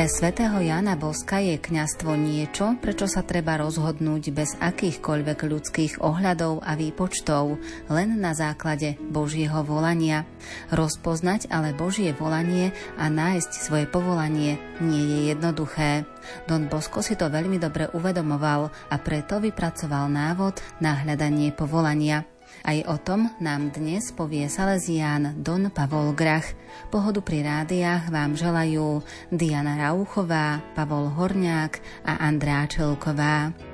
Pre 0.00 0.08
svätého 0.08 0.64
Jana 0.64 0.96
Boska 0.96 1.44
je 1.44 1.60
kňastvo 1.60 2.16
niečo, 2.16 2.72
prečo 2.80 3.04
sa 3.04 3.20
treba 3.20 3.60
rozhodnúť 3.60 4.32
bez 4.32 4.56
akýchkoľvek 4.56 5.38
ľudských 5.44 6.00
ohľadov 6.00 6.64
a 6.64 6.72
výpočtov, 6.72 7.60
len 7.92 8.16
na 8.16 8.32
základe 8.32 8.96
Božieho 8.96 9.60
volania. 9.60 10.24
Rozpoznať 10.72 11.52
ale 11.52 11.76
Božie 11.76 12.16
volanie 12.16 12.72
a 12.96 13.12
nájsť 13.12 13.52
svoje 13.52 13.84
povolanie 13.84 14.56
nie 14.80 15.04
je 15.04 15.20
jednoduché. 15.36 16.08
Don 16.48 16.64
Bosko 16.72 17.04
si 17.04 17.12
to 17.12 17.28
veľmi 17.28 17.60
dobre 17.60 17.92
uvedomoval 17.92 18.72
a 18.72 18.96
preto 18.96 19.36
vypracoval 19.36 20.08
návod 20.08 20.64
na 20.80 20.96
hľadanie 20.96 21.52
povolania. 21.52 22.24
Aj 22.60 22.76
o 22.92 22.96
tom 23.00 23.32
nám 23.40 23.72
dnes 23.72 24.12
povie 24.12 24.44
Salesián 24.44 25.40
Don 25.40 25.72
Pavol 25.72 26.12
Grach. 26.12 26.52
Pohodu 26.92 27.24
pri 27.24 27.40
rádiách 27.40 28.12
vám 28.12 28.36
želajú 28.36 29.00
Diana 29.32 29.80
Rauchová, 29.80 30.60
Pavol 30.76 31.08
Horňák 31.08 32.04
a 32.04 32.20
Andrá 32.20 32.68
Čelková. 32.68 33.69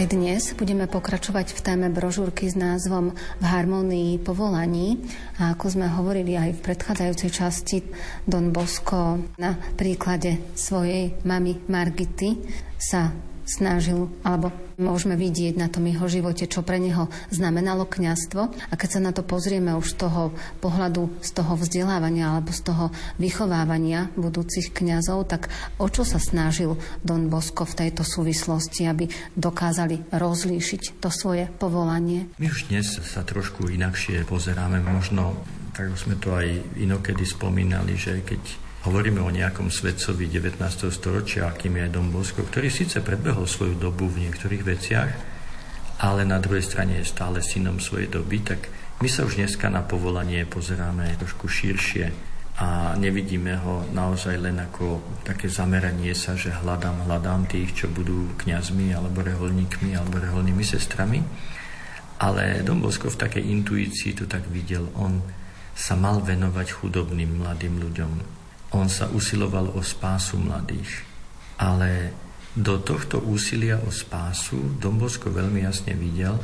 Aj 0.00 0.08
dnes 0.08 0.56
budeme 0.56 0.88
pokračovať 0.88 1.52
v 1.52 1.60
téme 1.60 1.92
brožúrky 1.92 2.48
s 2.48 2.56
názvom 2.56 3.12
V 3.12 3.44
harmonii 3.44 4.16
povolaní. 4.24 4.96
A 5.36 5.52
ako 5.52 5.76
sme 5.76 5.92
hovorili 5.92 6.40
aj 6.40 6.56
v 6.56 6.64
predchádzajúcej 6.72 7.28
časti, 7.28 7.84
Don 8.24 8.48
Bosco 8.48 9.20
na 9.36 9.60
príklade 9.76 10.56
svojej 10.56 11.20
mamy 11.28 11.68
Margity 11.68 12.32
sa 12.80 13.12
snažil, 13.50 14.06
alebo 14.22 14.54
môžeme 14.78 15.18
vidieť 15.18 15.58
na 15.58 15.66
tom 15.66 15.84
jeho 15.90 16.06
živote, 16.06 16.46
čo 16.46 16.62
pre 16.62 16.78
neho 16.78 17.10
znamenalo 17.34 17.84
kňastvo. 17.84 18.42
A 18.70 18.74
keď 18.78 18.88
sa 18.88 19.00
na 19.02 19.10
to 19.10 19.26
pozrieme 19.26 19.74
už 19.74 19.98
z 19.98 20.06
toho 20.06 20.30
pohľadu, 20.62 21.10
z 21.20 21.30
toho 21.34 21.58
vzdelávania 21.58 22.30
alebo 22.30 22.54
z 22.54 22.62
toho 22.70 22.94
vychovávania 23.18 24.14
budúcich 24.14 24.70
kňazov, 24.70 25.26
tak 25.26 25.50
o 25.82 25.90
čo 25.90 26.06
sa 26.06 26.22
snažil 26.22 26.78
Don 27.02 27.26
Bosco 27.26 27.66
v 27.66 27.76
tejto 27.86 28.06
súvislosti, 28.06 28.86
aby 28.86 29.10
dokázali 29.34 30.14
rozlíšiť 30.14 31.02
to 31.02 31.10
svoje 31.10 31.50
povolanie? 31.58 32.30
My 32.38 32.46
už 32.48 32.70
dnes 32.70 32.86
sa 33.02 33.26
trošku 33.26 33.66
inakšie 33.66 34.24
pozeráme, 34.24 34.78
možno 34.80 35.34
tak 35.74 35.96
sme 35.96 36.18
to 36.18 36.34
aj 36.34 36.46
inokedy 36.76 37.24
spomínali, 37.24 37.94
že 37.96 38.20
keď 38.20 38.69
Hovoríme 38.80 39.20
o 39.20 39.28
nejakom 39.28 39.68
svetcovi 39.68 40.24
19. 40.24 40.56
storočia, 40.88 41.52
akým 41.52 41.76
je 41.84 41.92
Dom 41.92 42.08
Bosko, 42.08 42.48
ktorý 42.48 42.72
síce 42.72 43.04
predbehol 43.04 43.44
svoju 43.44 43.76
dobu 43.76 44.08
v 44.08 44.24
niektorých 44.24 44.64
veciach, 44.64 45.10
ale 46.00 46.24
na 46.24 46.40
druhej 46.40 46.64
strane 46.64 46.96
je 46.96 47.12
stále 47.12 47.44
synom 47.44 47.76
svojej 47.76 48.08
doby, 48.08 48.40
tak 48.40 48.72
my 49.04 49.08
sa 49.12 49.28
už 49.28 49.36
dneska 49.36 49.68
na 49.68 49.84
povolanie 49.84 50.48
pozeráme 50.48 51.12
trošku 51.20 51.44
širšie 51.44 52.08
a 52.56 52.96
nevidíme 52.96 53.52
ho 53.60 53.84
naozaj 53.92 54.40
len 54.40 54.56
ako 54.56 55.04
také 55.28 55.52
zameranie 55.52 56.16
sa, 56.16 56.32
že 56.32 56.48
hľadám, 56.48 57.04
hľadám 57.04 57.52
tých, 57.52 57.84
čo 57.84 57.92
budú 57.92 58.32
kňazmi 58.40 58.96
alebo 58.96 59.20
reholníkmi 59.20 59.92
alebo 59.92 60.24
reholnými 60.24 60.64
sestrami. 60.64 61.20
Ale 62.16 62.64
Dom 62.64 62.80
Bosko 62.80 63.12
v 63.12 63.20
takej 63.28 63.44
intuícii 63.44 64.16
to 64.16 64.24
tak 64.24 64.48
videl. 64.48 64.88
On 64.96 65.20
sa 65.76 66.00
mal 66.00 66.24
venovať 66.24 66.80
chudobným 66.80 67.44
mladým 67.44 67.76
ľuďom 67.76 68.39
on 68.70 68.86
sa 68.86 69.10
usiloval 69.10 69.74
o 69.74 69.82
spásu 69.82 70.38
mladých. 70.38 71.02
Ale 71.58 72.14
do 72.54 72.82
tohto 72.82 73.22
úsilia 73.22 73.78
o 73.82 73.90
spásu 73.94 74.78
Dombosko 74.78 75.30
veľmi 75.30 75.62
jasne 75.62 75.94
videl, 75.94 76.38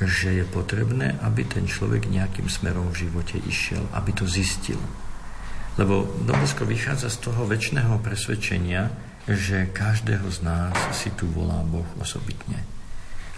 že 0.00 0.42
je 0.42 0.44
potrebné, 0.48 1.20
aby 1.22 1.44
ten 1.46 1.68
človek 1.68 2.08
nejakým 2.08 2.48
smerom 2.48 2.90
v 2.90 3.06
živote 3.08 3.36
išiel, 3.44 3.84
aby 3.92 4.10
to 4.16 4.24
zistil. 4.24 4.80
Lebo 5.80 6.04
Dombosko 6.24 6.68
vychádza 6.68 7.08
z 7.08 7.18
toho 7.28 7.48
väčšného 7.48 8.00
presvedčenia, 8.00 8.92
že 9.24 9.70
každého 9.70 10.26
z 10.28 10.38
nás 10.42 10.74
si 10.92 11.08
tu 11.14 11.30
volá 11.30 11.62
Boh 11.62 11.86
osobitne. 12.02 12.60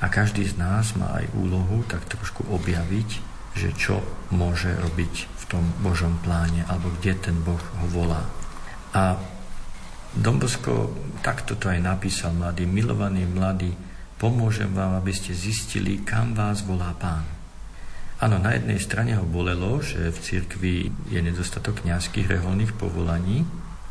A 0.03 0.11
každý 0.11 0.43
z 0.43 0.59
nás 0.59 0.97
má 0.99 1.15
aj 1.23 1.31
úlohu 1.37 1.87
tak 1.87 2.03
trošku 2.09 2.49
objaviť, 2.51 3.34
že 3.55 3.71
čo 3.75 4.03
môže 4.35 4.75
robiť 4.75 5.15
v 5.31 5.45
tom 5.47 5.65
Božom 5.81 6.19
pláne, 6.23 6.67
alebo 6.67 6.91
kde 6.99 7.15
ten 7.19 7.37
Boh 7.43 7.61
ho 7.61 7.87
volá. 7.91 8.27
A 8.95 9.19
Dombosko 10.15 10.95
takto 11.23 11.59
to 11.59 11.67
aj 11.71 11.83
napísal, 11.83 12.35
mladý, 12.35 12.67
milovaný 12.67 13.27
mladý, 13.27 13.75
pomôžem 14.19 14.71
vám, 14.71 14.95
aby 14.99 15.11
ste 15.11 15.35
zistili, 15.35 16.07
kam 16.07 16.35
vás 16.35 16.63
volá 16.63 16.95
pán. 16.95 17.27
Áno, 18.23 18.39
na 18.39 18.55
jednej 18.55 18.79
strane 18.79 19.19
ho 19.19 19.27
bolelo, 19.27 19.83
že 19.83 20.15
v 20.15 20.19
cirkvi 20.23 20.75
je 21.11 21.19
nedostatok 21.19 21.83
kniazských 21.83 22.31
reholných 22.39 22.73
povolaní 22.79 23.43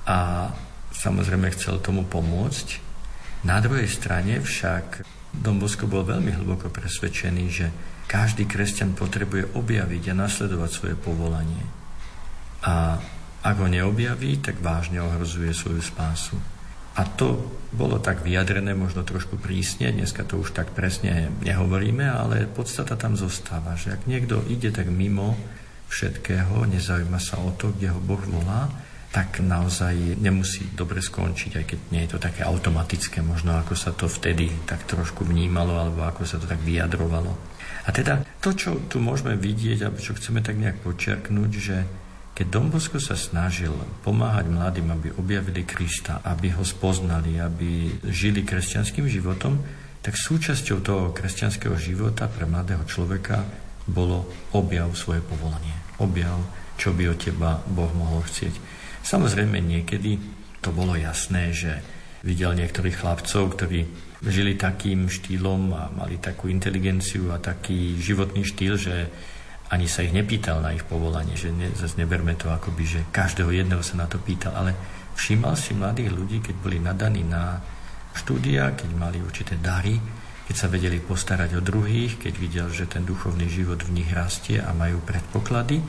a 0.07 0.47
samozrejme 0.95 1.51
chcel 1.51 1.83
tomu 1.83 2.07
pomôcť. 2.07 2.79
Na 3.43 3.59
druhej 3.59 3.91
strane 3.91 4.39
však 4.39 5.03
Dombosko 5.35 5.91
bol 5.91 6.07
veľmi 6.07 6.31
hlboko 6.39 6.71
presvedčený, 6.71 7.45
že 7.51 7.67
každý 8.07 8.45
kresťan 8.45 8.93
potrebuje 8.93 9.57
objaviť 9.57 10.03
a 10.11 10.19
nasledovať 10.27 10.69
svoje 10.69 10.95
povolanie. 10.95 11.63
A 12.63 12.99
ak 13.43 13.55
ho 13.59 13.67
neobjaví, 13.67 14.39
tak 14.39 14.63
vážne 14.63 15.03
ohrozuje 15.03 15.51
svoju 15.51 15.83
spásu. 15.83 16.39
A 16.93 17.03
to 17.03 17.41
bolo 17.73 17.97
tak 17.97 18.21
vyjadrené, 18.21 18.77
možno 18.77 19.01
trošku 19.01 19.41
prísne, 19.41 19.89
dneska 19.89 20.23
to 20.23 20.37
už 20.37 20.53
tak 20.53 20.71
presne 20.77 21.33
nehovoríme, 21.41 22.05
ale 22.05 22.45
podstata 22.45 22.93
tam 22.93 23.17
zostáva, 23.17 23.73
že 23.73 23.97
ak 23.97 24.05
niekto 24.05 24.45
ide 24.45 24.69
tak 24.69 24.93
mimo 24.93 25.33
všetkého, 25.89 26.69
nezaujíma 26.69 27.17
sa 27.17 27.41
o 27.41 27.49
to, 27.57 27.73
kde 27.73 27.89
ho 27.89 27.99
Boh 27.99 28.21
volá, 28.21 28.69
tak 29.13 29.41
naozaj 29.41 30.17
nemusí 30.21 30.73
dobre 30.73 31.01
skončiť, 31.01 31.51
aj 31.61 31.65
keď 31.65 31.79
nie 31.93 32.01
je 32.05 32.17
to 32.17 32.19
také 32.21 32.41
automatické, 32.45 33.21
možno 33.21 33.53
ako 33.57 33.77
sa 33.77 33.93
to 33.93 34.09
vtedy 34.09 34.49
tak 34.65 34.85
trošku 34.89 35.21
vnímalo, 35.25 35.77
alebo 35.77 36.05
ako 36.05 36.25
sa 36.25 36.41
to 36.41 36.49
tak 36.49 36.61
vyjadrovalo. 36.65 37.52
A 37.83 37.89
teda 37.91 38.23
to, 38.39 38.55
čo 38.55 38.79
tu 38.87 39.03
môžeme 39.03 39.35
vidieť, 39.35 39.83
alebo 39.83 39.99
čo 39.99 40.15
chceme 40.15 40.39
tak 40.39 40.55
nejak 40.55 40.79
počiarknúť, 40.83 41.51
že 41.51 41.77
keď 42.33 42.47
Dombosko 42.49 42.97
sa 42.97 43.13
snažil 43.13 43.75
pomáhať 44.01 44.49
mladým, 44.49 44.89
aby 44.89 45.13
objavili 45.13 45.67
Krista, 45.67 46.23
aby 46.25 46.49
ho 46.55 46.65
spoznali, 46.65 47.37
aby 47.37 48.01
žili 48.09 48.41
kresťanským 48.41 49.05
životom, 49.05 49.61
tak 50.01 50.17
súčasťou 50.17 50.77
toho 50.81 51.05
kresťanského 51.13 51.77
života 51.77 52.25
pre 52.25 52.49
mladého 52.49 52.83
človeka 52.89 53.45
bolo 53.85 54.27
objav 54.55 54.89
svoje 54.97 55.21
povolanie. 55.21 55.75
Objav, 56.01 56.41
čo 56.79 56.95
by 56.95 57.13
od 57.13 57.19
teba 57.21 57.61
Boh 57.69 57.91
mohol 57.93 58.25
chcieť. 58.25 58.55
Samozrejme 59.03 59.59
niekedy 59.61 60.17
to 60.63 60.71
bolo 60.71 60.95
jasné, 60.95 61.51
že 61.51 61.83
videl 62.23 62.55
niektorých 62.55 63.03
chlapcov, 63.03 63.59
ktorí 63.59 63.85
žili 64.23 64.55
takým 64.55 65.11
štýlom 65.11 65.61
a 65.75 65.91
mali 65.91 66.15
takú 66.19 66.47
inteligenciu 66.47 67.35
a 67.35 67.43
taký 67.43 67.99
životný 67.99 68.47
štýl, 68.47 68.79
že 68.79 68.95
ani 69.73 69.89
sa 69.89 70.05
ich 70.05 70.13
nepýtal 70.13 70.61
na 70.61 70.71
ich 70.71 70.85
povolanie, 70.85 71.35
že 71.35 71.49
ne, 71.49 71.67
zase 71.73 71.97
neberme 71.99 72.37
to 72.37 72.47
akoby, 72.47 72.83
že 72.85 72.99
každého 73.09 73.51
jedného 73.51 73.83
sa 73.83 73.99
na 73.99 74.07
to 74.07 74.21
pýtal, 74.21 74.53
ale 74.53 74.71
všímal 75.17 75.57
si 75.57 75.73
mladých 75.73 76.13
ľudí, 76.13 76.37
keď 76.39 76.55
boli 76.61 76.77
nadaní 76.77 77.25
na 77.25 77.59
štúdia, 78.13 78.77
keď 78.77 78.89
mali 78.93 79.17
určité 79.19 79.57
dary, 79.57 79.97
keď 80.45 80.55
sa 80.55 80.67
vedeli 80.69 81.01
postarať 81.01 81.57
o 81.57 81.65
druhých, 81.65 82.21
keď 82.21 82.33
videl, 82.37 82.67
že 82.69 82.85
ten 82.85 83.03
duchovný 83.03 83.49
život 83.49 83.81
v 83.81 84.03
nich 84.03 84.09
rastie 84.13 84.61
a 84.61 84.75
majú 84.75 85.01
predpoklady, 85.01 85.81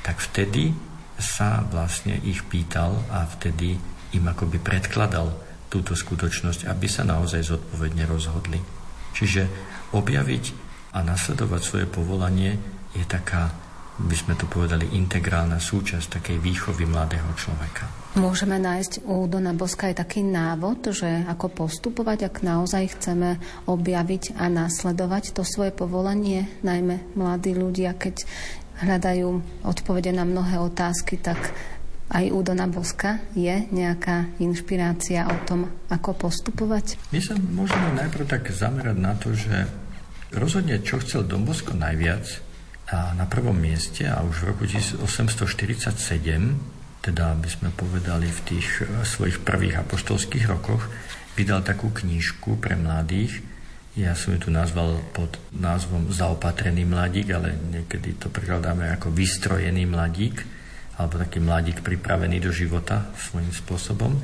tak 0.00 0.22
vtedy 0.22 0.72
sa 1.18 1.60
vlastne 1.68 2.16
ich 2.24 2.46
pýtal 2.46 2.96
a 3.12 3.26
vtedy 3.26 3.76
im 4.14 4.24
akoby 4.24 4.62
predkladal 4.62 5.45
túto 5.66 5.98
skutočnosť, 5.98 6.70
aby 6.70 6.86
sa 6.86 7.02
naozaj 7.02 7.42
zodpovedne 7.42 8.06
rozhodli. 8.06 8.58
Čiže 9.16 9.48
objaviť 9.96 10.44
a 10.96 11.04
nasledovať 11.04 11.60
svoje 11.60 11.86
povolanie 11.88 12.56
je 12.96 13.04
taká, 13.04 13.52
by 13.96 14.16
sme 14.16 14.34
to 14.36 14.48
povedali, 14.48 14.92
integrálna 14.96 15.60
súčasť 15.60 16.20
takej 16.20 16.36
výchovy 16.40 16.84
mladého 16.88 17.28
človeka. 17.36 17.88
Môžeme 18.16 18.56
nájsť 18.56 19.04
u 19.04 19.28
Dona 19.28 19.52
Boska 19.52 19.92
aj 19.92 20.00
taký 20.00 20.24
návod, 20.24 20.88
že 20.96 21.24
ako 21.28 21.52
postupovať, 21.52 22.32
ak 22.32 22.36
naozaj 22.40 22.96
chceme 22.96 23.36
objaviť 23.68 24.40
a 24.40 24.48
nasledovať 24.48 25.36
to 25.36 25.44
svoje 25.44 25.72
povolanie, 25.72 26.48
najmä 26.64 27.12
mladí 27.12 27.52
ľudia, 27.52 27.92
keď 27.92 28.24
hľadajú 28.84 29.28
odpovede 29.64 30.12
na 30.12 30.24
mnohé 30.24 30.60
otázky, 30.60 31.20
tak 31.20 31.36
aj 32.10 32.30
u 32.30 32.42
Dona 32.42 32.70
Boska 32.70 33.18
je 33.34 33.66
nejaká 33.74 34.38
inšpirácia 34.38 35.26
o 35.26 35.36
tom, 35.42 35.66
ako 35.90 36.28
postupovať? 36.28 36.98
My 37.10 37.18
sa 37.18 37.34
môžeme 37.34 37.98
najprv 37.98 38.24
tak 38.30 38.54
zamerať 38.54 38.96
na 38.98 39.18
to, 39.18 39.34
že 39.34 39.66
rozhodne, 40.30 40.78
čo 40.82 41.02
chcel 41.02 41.26
Don 41.26 41.42
Bosko 41.42 41.74
najviac 41.74 42.42
a 42.86 43.10
na 43.18 43.26
prvom 43.26 43.58
mieste 43.58 44.06
a 44.06 44.22
už 44.22 44.46
v 44.46 44.54
roku 44.54 44.70
1847 44.70 46.76
teda 47.06 47.38
by 47.38 47.46
sme 47.46 47.70
povedali 47.70 48.26
v 48.26 48.40
tých 48.42 48.82
eh, 48.82 49.06
svojich 49.06 49.46
prvých 49.46 49.86
apoštolských 49.86 50.50
rokoch, 50.50 50.90
vydal 51.38 51.62
takú 51.62 51.94
knižku 51.94 52.58
pre 52.58 52.74
mladých. 52.74 53.46
Ja 53.96 54.12
som 54.12 54.36
ju 54.36 54.48
tu 54.48 54.50
nazval 54.52 55.00
pod 55.16 55.40
názvom 55.56 56.12
Zaopatrený 56.12 56.84
mladík, 56.84 57.32
ale 57.32 57.56
niekedy 57.56 58.20
to 58.20 58.28
prekladáme 58.28 58.92
ako 58.92 59.08
vystrojený 59.08 59.88
mladík, 59.88 60.44
alebo 60.96 61.20
taký 61.20 61.38
mladík 61.44 61.84
pripravený 61.84 62.40
do 62.40 62.52
života 62.52 63.12
svojím 63.16 63.52
spôsobom. 63.52 64.16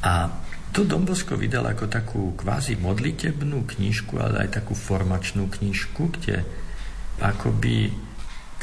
A 0.00 0.32
to 0.70 0.86
Dombosko 0.86 1.36
vydal 1.36 1.66
ako 1.66 1.86
takú 1.90 2.22
kvázi 2.38 2.78
modlitebnú 2.78 3.66
knižku, 3.68 4.16
ale 4.16 4.46
aj 4.46 4.62
takú 4.62 4.72
formačnú 4.72 5.50
knižku, 5.50 6.02
kde 6.16 6.46
akoby 7.20 7.92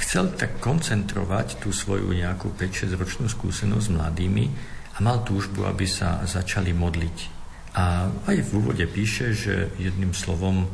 chcel 0.01 0.33
tak 0.33 0.57
koncentrovať 0.57 1.61
tú 1.61 1.69
svoju 1.69 2.09
nejakú 2.13 2.53
5-6 2.55 2.95
ročnú 2.97 3.25
skúsenosť 3.29 3.85
s 3.85 3.93
mladými 3.93 4.45
a 4.97 5.03
mal 5.03 5.21
túžbu, 5.21 5.69
aby 5.69 5.85
sa 5.85 6.25
začali 6.25 6.73
modliť. 6.73 7.17
A 7.77 8.09
aj 8.09 8.37
v 8.49 8.49
úvode 8.57 8.85
píše, 8.89 9.37
že 9.37 9.69
jedným 9.77 10.15
slovom 10.15 10.65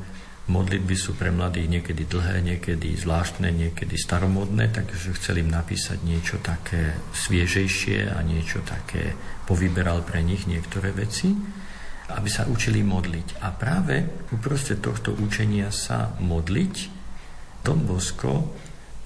modlitby 0.47 0.95
sú 0.99 1.15
pre 1.15 1.31
mladých 1.31 1.79
niekedy 1.79 2.03
dlhé, 2.03 2.43
niekedy 2.43 2.99
zvláštne, 2.99 3.47
niekedy 3.47 3.95
staromodné, 3.95 4.75
takže 4.75 5.15
chcel 5.15 5.39
im 5.39 5.49
napísať 5.51 6.03
niečo 6.03 6.43
také 6.43 6.99
sviežejšie 7.15 8.11
a 8.11 8.19
niečo 8.21 8.59
také 8.63 9.15
povyberal 9.47 10.03
pre 10.03 10.19
nich 10.19 10.43
niektoré 10.43 10.91
veci, 10.91 11.31
aby 12.11 12.29
sa 12.29 12.43
učili 12.45 12.83
modliť. 12.83 13.39
A 13.39 13.55
práve 13.55 14.27
uprostred 14.35 14.83
tohto 14.83 15.15
učenia 15.15 15.71
sa 15.71 16.11
modliť 16.19 16.75
Don 17.63 17.87
Bosco 17.87 18.51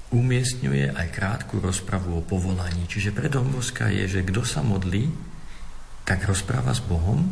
umiestňuje 0.08 0.96
aj 0.96 1.08
krátku 1.12 1.60
rozpravu 1.60 2.18
o 2.18 2.26
povolaní. 2.26 2.88
Čiže 2.88 3.12
pre 3.12 3.28
Domboska 3.28 3.92
je, 3.92 4.08
že 4.08 4.24
kto 4.24 4.42
sa 4.48 4.64
modlí, 4.64 5.12
tak 6.08 6.24
rozpráva 6.24 6.72
s 6.72 6.80
Bohom 6.80 7.28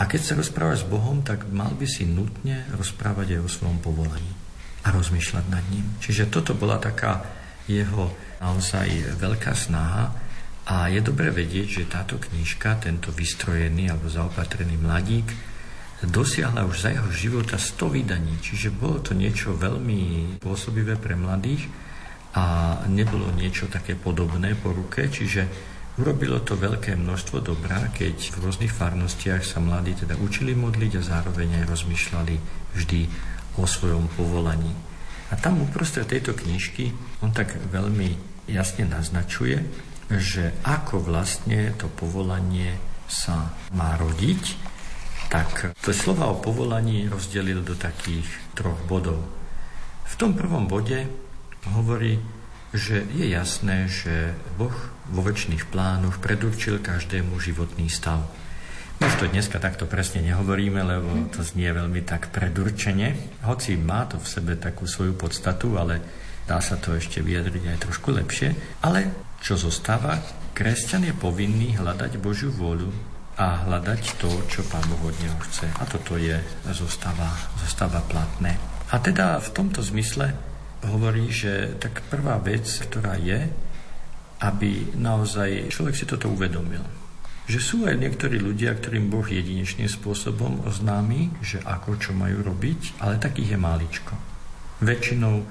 a 0.00 0.08
keď 0.08 0.20
sa 0.24 0.34
rozpráva 0.40 0.72
s 0.72 0.88
Bohom, 0.88 1.20
tak 1.20 1.44
mal 1.52 1.76
by 1.76 1.84
si 1.84 2.08
nutne 2.08 2.64
rozprávať 2.72 3.36
aj 3.36 3.40
o 3.44 3.52
svojom 3.52 3.78
povolaní 3.84 4.32
a 4.80 4.88
rozmýšľať 4.96 5.44
nad 5.52 5.64
ním. 5.68 5.84
Čiže 6.00 6.32
toto 6.32 6.56
bola 6.56 6.80
taká 6.80 7.20
jeho 7.68 8.08
naozaj 8.40 9.20
veľká 9.20 9.52
snaha 9.52 10.16
a 10.64 10.88
je 10.88 11.04
dobre 11.04 11.28
vedieť, 11.28 11.84
že 11.84 11.92
táto 11.92 12.16
knižka, 12.16 12.80
tento 12.80 13.12
vystrojený 13.12 13.92
alebo 13.92 14.08
zaopatrený 14.08 14.80
mladík, 14.80 15.28
dosiahla 16.00 16.64
už 16.64 16.76
za 16.80 16.96
jeho 16.96 17.10
života 17.12 17.60
100 17.60 17.96
vydaní, 18.00 18.40
čiže 18.40 18.72
bolo 18.72 19.04
to 19.04 19.12
niečo 19.12 19.52
veľmi 19.52 20.40
pôsobivé 20.40 20.96
pre 20.96 21.12
mladých 21.12 21.68
a 22.32 22.78
nebolo 22.88 23.28
niečo 23.36 23.68
také 23.68 24.00
podobné 24.00 24.56
po 24.56 24.72
ruke, 24.72 25.12
čiže 25.12 25.44
urobilo 26.00 26.40
to 26.40 26.56
veľké 26.56 26.96
množstvo 26.96 27.44
dobrá, 27.44 27.92
keď 27.92 28.32
v 28.32 28.40
rôznych 28.40 28.72
farnostiach 28.72 29.44
sa 29.44 29.60
mladí 29.60 29.92
teda 29.92 30.16
učili 30.16 30.56
modliť 30.56 30.96
a 30.96 31.04
zároveň 31.04 31.60
aj 31.60 31.68
rozmýšľali 31.68 32.34
vždy 32.72 33.00
o 33.60 33.68
svojom 33.68 34.08
povolaní. 34.16 34.72
A 35.28 35.36
tam 35.36 35.60
uprostred 35.60 36.08
tejto 36.08 36.32
knižky 36.32 36.96
on 37.20 37.36
tak 37.36 37.52
veľmi 37.68 38.16
jasne 38.48 38.88
naznačuje, 38.88 39.60
že 40.10 40.56
ako 40.64 41.04
vlastne 41.04 41.76
to 41.76 41.86
povolanie 41.92 42.80
sa 43.06 43.52
má 43.70 43.94
rodiť, 44.00 44.42
tak 45.28 45.76
to 45.78 45.94
slova 45.94 46.32
o 46.32 46.40
povolaní 46.40 47.06
rozdelil 47.06 47.62
do 47.62 47.76
takých 47.78 48.26
troch 48.56 48.80
bodov. 48.88 49.22
V 50.08 50.14
tom 50.18 50.34
prvom 50.34 50.66
bode 50.66 51.06
hovorí, 51.70 52.18
že 52.70 53.02
je 53.10 53.26
jasné, 53.26 53.90
že 53.90 54.34
Boh 54.54 54.74
vo 55.10 55.22
väčšných 55.26 55.66
plánoch 55.74 56.22
predurčil 56.22 56.78
každému 56.78 57.34
životný 57.42 57.90
stav. 57.90 58.22
My 59.00 59.08
už 59.08 59.16
to 59.16 59.32
dneska 59.32 59.56
takto 59.58 59.88
presne 59.88 60.20
nehovoríme, 60.20 60.78
lebo 60.84 61.32
to 61.32 61.40
znie 61.40 61.72
veľmi 61.72 62.04
tak 62.04 62.28
predurčene, 62.30 63.40
hoci 63.48 63.74
má 63.80 64.04
to 64.04 64.20
v 64.20 64.28
sebe 64.28 64.52
takú 64.60 64.84
svoju 64.84 65.16
podstatu, 65.16 65.80
ale 65.80 66.04
dá 66.44 66.60
sa 66.60 66.76
to 66.76 66.94
ešte 66.94 67.24
vyjadriť 67.24 67.64
aj 67.74 67.78
trošku 67.80 68.12
lepšie. 68.12 68.52
Ale 68.84 69.08
čo 69.40 69.56
zostáva? 69.56 70.20
Kresťan 70.52 71.08
je 71.08 71.14
povinný 71.16 71.80
hľadať 71.80 72.20
Božiu 72.20 72.52
vôľu 72.52 72.92
a 73.40 73.64
hľadať 73.64 74.20
to, 74.20 74.28
čo 74.52 74.60
Pán 74.68 74.84
Boh 74.92 75.08
od 75.08 75.16
neho 75.24 75.38
chce. 75.48 75.64
A 75.80 75.88
toto 75.88 76.20
je, 76.20 76.36
zostáva, 76.76 77.32
zostáva 77.56 78.04
platné. 78.04 78.60
A 78.92 79.00
teda 79.00 79.40
v 79.40 79.48
tomto 79.56 79.80
zmysle 79.80 80.36
hovorí, 80.86 81.28
že 81.28 81.76
tak 81.76 82.00
prvá 82.08 82.40
vec, 82.40 82.64
ktorá 82.64 83.20
je, 83.20 83.48
aby 84.40 84.96
naozaj 84.96 85.68
človek 85.68 85.94
si 85.96 86.08
toto 86.08 86.32
uvedomil. 86.32 86.80
Že 87.50 87.60
sú 87.60 87.76
aj 87.84 87.98
niektorí 87.98 88.40
ľudia, 88.40 88.72
ktorým 88.78 89.10
Boh 89.10 89.26
jedinečným 89.26 89.90
spôsobom 89.90 90.64
oznámi, 90.64 91.34
že 91.44 91.60
ako 91.60 91.98
čo 92.00 92.10
majú 92.16 92.40
robiť, 92.46 93.02
ale 93.02 93.20
takých 93.20 93.56
je 93.56 93.58
máličko. 93.58 94.14
Väčšinou 94.80 95.44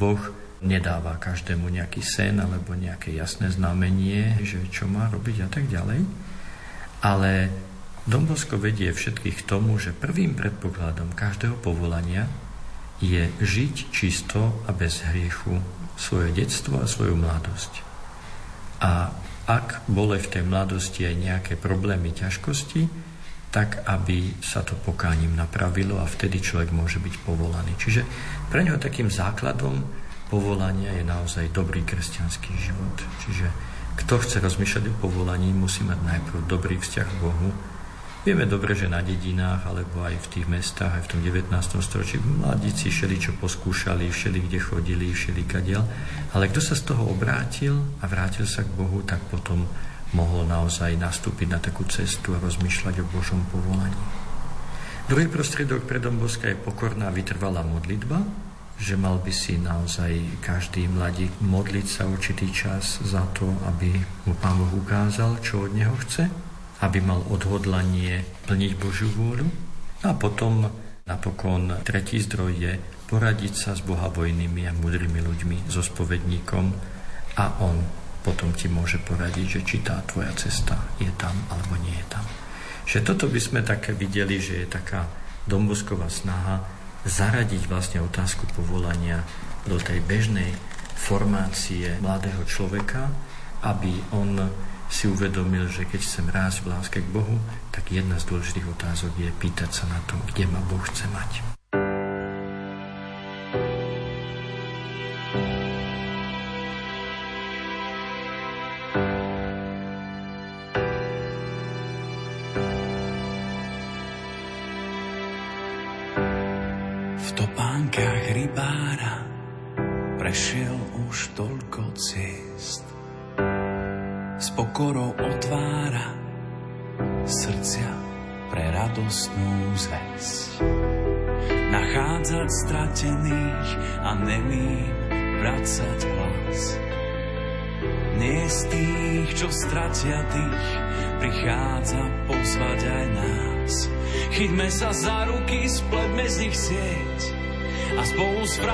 Boh 0.00 0.20
nedáva 0.64 1.16
každému 1.20 1.68
nejaký 1.68 2.00
sen 2.00 2.40
alebo 2.40 2.72
nejaké 2.76 3.12
jasné 3.12 3.52
znamenie, 3.52 4.40
že 4.44 4.60
čo 4.72 4.88
má 4.88 5.08
robiť 5.12 5.36
a 5.44 5.48
tak 5.48 5.68
ďalej. 5.68 6.00
Ale 7.00 7.48
Dombosko 8.08 8.56
vedie 8.56 8.92
všetkých 8.92 9.44
k 9.44 9.46
tomu, 9.48 9.76
že 9.76 9.96
prvým 9.96 10.32
predpokladom 10.36 11.12
každého 11.12 11.60
povolania 11.60 12.28
je 13.00 13.32
žiť 13.40 13.74
čisto 13.90 14.64
a 14.68 14.70
bez 14.76 15.00
hriechu 15.08 15.60
svoje 15.96 16.32
detstvo 16.36 16.80
a 16.80 16.88
svoju 16.88 17.16
mladosť. 17.16 17.72
A 18.80 19.12
ak 19.48 19.84
boli 19.90 20.20
v 20.20 20.30
tej 20.30 20.44
mladosti 20.46 21.04
aj 21.08 21.16
nejaké 21.16 21.52
problémy, 21.58 22.14
ťažkosti, 22.14 22.86
tak 23.50 23.82
aby 23.82 24.38
sa 24.38 24.62
to 24.62 24.78
pokáním 24.78 25.34
napravilo 25.34 25.98
a 25.98 26.06
vtedy 26.06 26.38
človek 26.38 26.70
môže 26.70 27.02
byť 27.02 27.14
povolaný. 27.26 27.74
Čiže 27.74 28.06
pre 28.46 28.62
ňoho 28.62 28.78
takým 28.78 29.10
základom 29.10 29.82
povolania 30.30 30.94
je 30.94 31.02
naozaj 31.02 31.50
dobrý 31.50 31.82
kresťanský 31.82 32.52
život. 32.62 32.96
Čiže 33.26 33.50
kto 33.98 34.22
chce 34.22 34.38
rozmýšľať 34.38 34.94
o 34.94 34.94
povolaní, 35.02 35.50
musí 35.50 35.82
mať 35.82 35.98
najprv 35.98 36.46
dobrý 36.46 36.78
vzťah 36.78 37.08
k 37.10 37.20
Bohu, 37.20 37.50
Vieme 38.20 38.44
dobre, 38.44 38.76
že 38.76 38.84
na 38.84 39.00
dedinách 39.00 39.64
alebo 39.64 40.04
aj 40.04 40.12
v 40.12 40.26
tých 40.28 40.44
mestách, 40.44 40.92
aj 40.92 41.08
v 41.08 41.10
tom 41.16 41.20
19. 41.24 41.56
storočí 41.80 42.20
mladíci 42.20 42.92
všeli 42.92 43.16
čo 43.16 43.32
poskúšali, 43.40 44.12
všeli 44.12 44.44
kde 44.44 44.60
chodili, 44.60 45.08
všeli 45.08 45.48
kadiel. 45.48 45.80
Ale 46.36 46.52
kto 46.52 46.60
sa 46.60 46.76
z 46.76 46.84
toho 46.84 47.08
obrátil 47.08 47.80
a 48.04 48.04
vrátil 48.04 48.44
sa 48.44 48.60
k 48.60 48.76
Bohu, 48.76 49.00
tak 49.08 49.24
potom 49.32 49.64
mohol 50.12 50.44
naozaj 50.44 51.00
nastúpiť 51.00 51.48
na 51.48 51.64
takú 51.64 51.88
cestu 51.88 52.36
a 52.36 52.42
rozmýšľať 52.44 53.00
o 53.00 53.08
Božom 53.08 53.40
povolaní. 53.48 53.96
Druhý 55.08 55.24
prostriedok 55.24 55.88
pre 55.88 55.96
Domboska 55.96 56.44
je 56.52 56.60
pokorná 56.60 57.08
vytrvalá 57.08 57.64
modlitba, 57.64 58.20
že 58.76 59.00
mal 59.00 59.16
by 59.16 59.32
si 59.32 59.56
naozaj 59.56 60.44
každý 60.44 60.92
mladík 60.92 61.40
modliť 61.40 61.86
sa 61.88 62.04
určitý 62.04 62.52
čas 62.52 63.00
za 63.00 63.24
to, 63.32 63.48
aby 63.64 63.96
mu 64.28 64.36
Pán 64.36 64.60
Boh 64.60 64.76
ukázal, 64.76 65.40
čo 65.40 65.64
od 65.64 65.72
neho 65.72 65.96
chce 66.04 66.49
aby 66.80 66.98
mal 67.04 67.20
odhodlanie 67.28 68.24
plniť 68.48 68.72
Božiu 68.80 69.12
vôľu. 69.12 69.46
A 70.00 70.16
potom 70.16 70.68
napokon 71.04 71.76
tretí 71.84 72.16
zdroj 72.20 72.52
je 72.56 72.72
poradiť 73.10 73.52
sa 73.52 73.70
s 73.76 73.84
bohabojnými 73.84 74.64
a 74.70 74.72
mudrými 74.72 75.20
ľuďmi, 75.20 75.68
so 75.68 75.82
spovedníkom 75.82 76.66
a 77.36 77.44
on 77.60 77.82
potom 78.20 78.52
ti 78.52 78.68
môže 78.68 79.00
poradiť, 79.02 79.46
že 79.48 79.60
či 79.64 79.76
tá 79.80 80.00
tvoja 80.04 80.30
cesta 80.36 80.76
je 81.00 81.08
tam 81.16 81.34
alebo 81.50 81.74
nie 81.80 81.96
je 81.96 82.06
tam. 82.06 82.24
Že 82.86 82.98
toto 83.02 83.26
by 83.26 83.40
sme 83.40 83.60
také 83.66 83.96
videli, 83.96 84.38
že 84.38 84.64
je 84.64 84.66
taká 84.68 85.08
dombosková 85.48 86.06
snaha 86.12 86.62
zaradiť 87.04 87.64
vlastne 87.66 88.04
otázku 88.04 88.44
povolania 88.52 89.24
do 89.64 89.80
tej 89.80 90.04
bežnej 90.04 90.52
formácie 91.00 91.96
mladého 92.04 92.44
človeka, 92.44 93.08
aby 93.64 94.04
on 94.12 94.36
si 94.90 95.06
uvedomil, 95.06 95.70
že 95.70 95.86
keď 95.86 96.00
chcem 96.02 96.26
rásť 96.26 96.66
v 96.66 96.70
láske 96.74 96.98
k 96.98 97.12
Bohu, 97.14 97.38
tak 97.70 97.94
jedna 97.94 98.18
z 98.18 98.26
dôležitých 98.26 98.66
otázok 98.74 99.14
je 99.16 99.30
pýtať 99.38 99.70
sa 99.70 99.86
na 99.86 100.02
to, 100.10 100.18
kde 100.34 100.50
ma 100.50 100.58
Boh 100.66 100.82
chce 100.82 101.06
mať. 101.14 101.59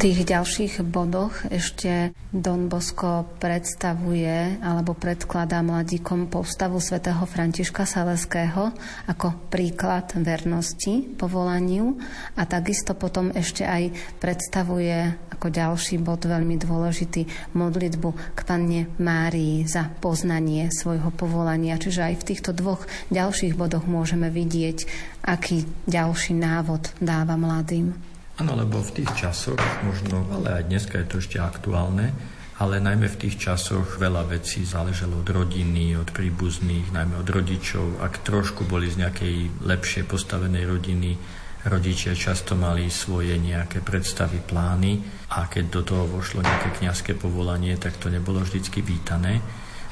Tých 0.00 0.24
ďalších 0.24 0.80
bodoch 0.88 1.44
ešte 1.52 2.16
Don 2.32 2.72
Bosco 2.72 3.28
predstavuje 3.36 4.56
alebo 4.64 4.96
predkladá 4.96 5.60
mladíkom 5.60 6.32
postavu 6.32 6.80
svätého 6.80 7.20
Františka 7.28 7.84
Saleského 7.84 8.72
ako 9.12 9.52
príklad 9.52 10.08
vernosti 10.16 11.04
povolaniu 11.04 12.00
a 12.32 12.48
takisto 12.48 12.96
potom 12.96 13.28
ešte 13.36 13.68
aj 13.68 13.92
predstavuje 14.16 15.20
ako 15.36 15.52
ďalší 15.52 16.00
bod 16.00 16.24
veľmi 16.24 16.56
dôležitý 16.56 17.52
modlitbu 17.52 18.32
k 18.32 18.40
Panne 18.40 18.88
Márii 18.96 19.68
za 19.68 19.84
poznanie 20.00 20.72
svojho 20.72 21.12
povolania. 21.12 21.76
Čiže 21.76 22.08
aj 22.08 22.14
v 22.24 22.26
týchto 22.32 22.56
dvoch 22.56 22.88
ďalších 23.12 23.52
bodoch 23.52 23.84
môžeme 23.84 24.32
vidieť, 24.32 24.88
aký 25.28 25.68
ďalší 25.84 26.32
návod 26.40 26.88
dáva 27.04 27.36
mladým. 27.36 28.09
Áno, 28.40 28.56
lebo 28.56 28.80
v 28.80 29.04
tých 29.04 29.12
časoch, 29.20 29.60
možno, 29.84 30.24
ale 30.32 30.64
aj 30.64 30.72
dneska 30.72 30.96
je 30.96 31.12
to 31.12 31.20
ešte 31.20 31.36
aktuálne, 31.36 32.08
ale 32.56 32.80
najmä 32.80 33.04
v 33.12 33.20
tých 33.28 33.36
časoch 33.36 34.00
veľa 34.00 34.32
vecí 34.32 34.64
záležalo 34.64 35.20
od 35.20 35.28
rodiny, 35.28 35.92
od 36.00 36.08
príbuzných, 36.08 36.88
najmä 36.88 37.20
od 37.20 37.28
rodičov. 37.28 38.00
Ak 38.00 38.24
trošku 38.24 38.64
boli 38.64 38.88
z 38.88 39.04
nejakej 39.04 39.60
lepšie 39.60 40.08
postavenej 40.08 40.64
rodiny, 40.64 41.20
rodičia 41.68 42.16
často 42.16 42.56
mali 42.56 42.88
svoje 42.88 43.36
nejaké 43.36 43.84
predstavy, 43.84 44.40
plány 44.40 45.04
a 45.36 45.44
keď 45.44 45.64
do 45.68 45.80
toho 45.84 46.08
vošlo 46.08 46.40
nejaké 46.40 46.80
kňazské 46.80 47.20
povolanie, 47.20 47.76
tak 47.76 48.00
to 48.00 48.08
nebolo 48.08 48.40
vždycky 48.40 48.80
vítané. 48.80 49.44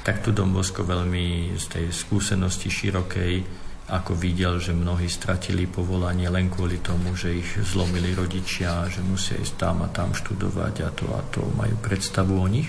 Tak 0.09 0.25
tu 0.25 0.33
Dombosko 0.33 0.88
veľmi 0.88 1.52
z 1.52 1.64
tej 1.69 1.87
skúsenosti 1.93 2.73
širokej 2.73 3.67
ako 3.88 4.12
videl, 4.12 4.61
že 4.61 4.76
mnohí 4.76 5.09
stratili 5.09 5.64
povolanie 5.64 6.28
len 6.28 6.52
kvôli 6.52 6.76
tomu, 6.85 7.16
že 7.16 7.40
ich 7.40 7.50
zlomili 7.57 8.12
rodičia, 8.12 8.85
že 8.92 9.00
musia 9.00 9.40
ísť 9.40 9.57
tam 9.57 9.80
a 9.80 9.88
tam 9.88 10.12
študovať 10.12 10.75
a 10.85 10.88
to 10.92 11.09
a 11.16 11.25
to 11.33 11.40
majú 11.57 11.73
predstavu 11.80 12.37
o 12.37 12.49
nich, 12.49 12.68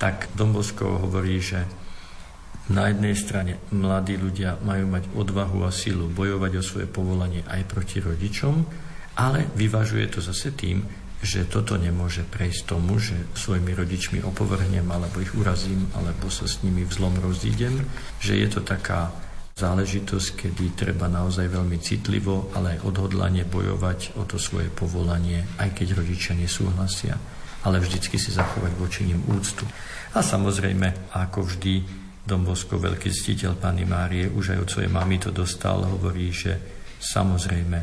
tak 0.00 0.32
Dombosko 0.32 1.04
hovorí, 1.04 1.44
že 1.44 1.60
na 2.72 2.88
jednej 2.90 3.14
strane 3.14 3.60
mladí 3.70 4.16
ľudia 4.16 4.58
majú 4.64 4.90
mať 4.90 5.04
odvahu 5.12 5.68
a 5.68 5.70
silu 5.70 6.08
bojovať 6.10 6.52
o 6.58 6.62
svoje 6.64 6.88
povolanie 6.88 7.44
aj 7.46 7.62
proti 7.68 8.00
rodičom, 8.00 8.64
ale 9.20 9.46
vyvažuje 9.54 10.08
to 10.08 10.24
zase 10.24 10.56
tým, 10.56 10.82
že 11.20 11.48
toto 11.48 11.80
nemôže 11.80 12.24
prejsť 12.28 12.60
tomu, 12.68 13.00
že 13.00 13.16
svojimi 13.32 13.72
rodičmi 13.72 14.18
opovrhnem, 14.20 14.84
alebo 14.88 15.20
ich 15.20 15.32
urazím, 15.32 15.88
alebo 15.96 16.28
sa 16.28 16.44
s 16.44 16.60
nimi 16.60 16.84
vzlom 16.84 17.16
rozídem, 17.24 17.86
že 18.20 18.36
je 18.36 18.48
to 18.52 18.60
taká 18.60 19.12
záležitosť, 19.56 20.28
kedy 20.36 20.76
treba 20.76 21.08
naozaj 21.08 21.48
veľmi 21.48 21.80
citlivo, 21.80 22.52
ale 22.52 22.76
aj 22.76 22.92
odhodlane 22.92 23.40
bojovať 23.48 24.20
o 24.20 24.28
to 24.28 24.36
svoje 24.36 24.68
povolanie, 24.68 25.48
aj 25.56 25.72
keď 25.72 25.96
rodičia 25.96 26.36
nesúhlasia, 26.36 27.16
ale 27.64 27.80
vždycky 27.80 28.20
si 28.20 28.36
zachovať 28.36 28.76
voči 28.76 29.08
nim 29.08 29.16
úctu. 29.32 29.64
A 30.12 30.20
samozrejme, 30.20 31.08
ako 31.16 31.48
vždy, 31.48 32.04
Dombosko, 32.20 32.76
veľký 32.76 33.08
ctiteľ 33.08 33.56
Pany 33.56 33.88
Márie, 33.88 34.28
už 34.28 34.52
aj 34.52 34.60
od 34.60 34.68
svojej 34.68 34.92
mamy 34.92 35.16
to 35.16 35.32
dostal, 35.32 35.88
hovorí, 35.88 36.36
že 36.36 36.60
samozrejme, 37.00 37.78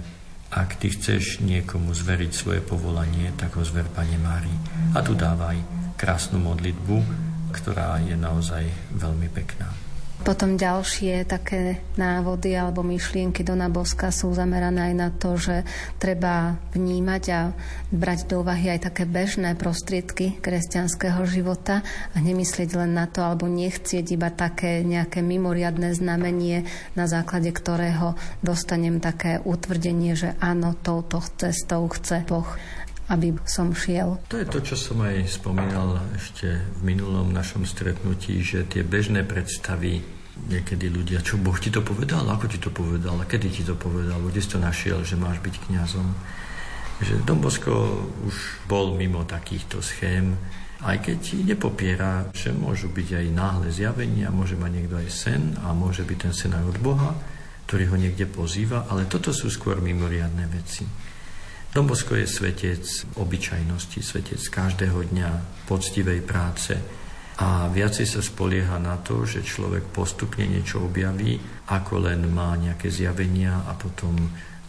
ak 0.53 0.77
ty 0.77 0.93
chceš 0.93 1.41
niekomu 1.41 1.89
zveriť 1.89 2.31
svoje 2.37 2.61
povolanie, 2.61 3.33
tak 3.33 3.57
ho 3.57 3.65
zver 3.65 3.89
Pane 3.89 4.21
Márii. 4.21 4.93
A 4.93 5.01
tu 5.01 5.17
dávaj 5.17 5.57
krásnu 5.97 6.37
modlitbu, 6.37 7.01
ktorá 7.49 7.97
je 7.97 8.13
naozaj 8.13 8.61
veľmi 8.93 9.25
pekná. 9.33 9.82
Potom 10.23 10.55
ďalšie 10.55 11.27
také 11.27 11.83
návody 11.99 12.55
alebo 12.55 12.79
myšlienky 12.79 13.43
Dona 13.43 13.67
Boska 13.67 14.07
sú 14.07 14.31
zamerané 14.31 14.89
aj 14.89 14.93
na 14.95 15.09
to, 15.11 15.35
že 15.35 15.67
treba 15.99 16.55
vnímať 16.71 17.23
a 17.35 17.51
brať 17.91 18.31
do 18.31 18.39
úvahy 18.39 18.71
aj 18.71 18.87
také 18.87 19.03
bežné 19.03 19.59
prostriedky 19.59 20.39
kresťanského 20.39 21.27
života 21.27 21.83
a 22.15 22.17
nemyslieť 22.23 22.71
len 22.79 22.95
na 22.95 23.11
to 23.11 23.19
alebo 23.19 23.51
nechcieť 23.51 24.15
iba 24.15 24.31
také 24.31 24.79
nejaké 24.87 25.19
mimoriadné 25.19 25.91
znamenie, 25.91 26.63
na 26.95 27.03
základe 27.03 27.51
ktorého 27.51 28.15
dostanem 28.39 29.03
také 29.03 29.43
utvrdenie, 29.43 30.15
že 30.15 30.39
áno, 30.39 30.71
touto 30.79 31.19
cestou 31.35 31.91
chce 31.91 32.23
Boh 32.23 32.47
aby 33.11 33.35
som 33.43 33.75
šiel. 33.75 34.15
To 34.31 34.39
je 34.39 34.47
to, 34.47 34.63
čo 34.63 34.75
som 34.79 35.03
aj 35.03 35.27
spomínal 35.27 35.99
ešte 36.15 36.63
v 36.79 36.95
minulom 36.95 37.35
našom 37.35 37.67
stretnutí, 37.67 38.39
že 38.39 38.63
tie 38.63 38.79
bežné 38.79 39.27
predstavy 39.27 39.99
niekedy 40.49 40.89
ľudia, 40.89 41.21
čo 41.21 41.37
Boh 41.37 41.55
ti 41.55 41.69
to 41.69 41.85
povedal, 41.85 42.25
ako 42.25 42.45
ti 42.49 42.57
to 42.57 42.73
povedal, 42.73 43.21
a 43.21 43.25
kedy 43.29 43.47
ti 43.53 43.63
to 43.63 43.77
povedal, 43.77 44.17
kde 44.21 44.41
si 44.41 44.49
to 44.49 44.59
našiel, 44.59 45.05
že 45.05 45.13
máš 45.13 45.37
byť 45.39 45.55
kňazom. 45.69 46.07
Že 47.03 47.13
Dombosko 47.25 47.73
už 48.25 48.35
bol 48.65 48.97
mimo 48.97 49.25
takýchto 49.25 49.81
schém, 49.81 50.37
aj 50.83 50.99
keď 50.99 51.19
nepopiera, 51.47 52.27
že 52.35 52.51
môžu 52.51 52.91
byť 52.91 53.23
aj 53.23 53.25
náhle 53.31 53.67
zjavenia, 53.71 54.33
môže 54.33 54.59
mať 54.59 54.71
niekto 54.73 54.95
aj 54.99 55.09
sen 55.09 55.43
a 55.63 55.71
môže 55.71 56.03
byť 56.03 56.17
ten 56.17 56.33
sen 56.35 56.51
aj 56.51 56.75
od 56.75 56.77
Boha, 56.83 57.15
ktorý 57.69 57.93
ho 57.93 57.97
niekde 57.97 58.27
pozýva, 58.27 58.89
ale 58.91 59.07
toto 59.07 59.31
sú 59.31 59.47
skôr 59.47 59.79
mimoriadné 59.79 60.45
veci. 60.51 60.83
Dombosko 61.73 62.13
je 62.19 62.29
svetec 62.29 62.83
obyčajnosti, 63.17 63.99
svetec 64.03 64.41
každého 64.45 65.09
dňa, 65.09 65.29
poctivej 65.65 66.21
práce, 66.21 66.77
a 67.33 67.65
viacej 67.65 68.05
sa 68.05 68.21
spolieha 68.21 68.77
na 68.77 69.01
to, 69.01 69.25
že 69.25 69.41
človek 69.41 69.89
postupne 69.89 70.45
niečo 70.45 70.85
objaví, 70.85 71.41
ako 71.65 72.05
len 72.05 72.29
má 72.29 72.53
nejaké 72.53 72.93
zjavenia 72.93 73.65
a 73.65 73.73
potom 73.73 74.13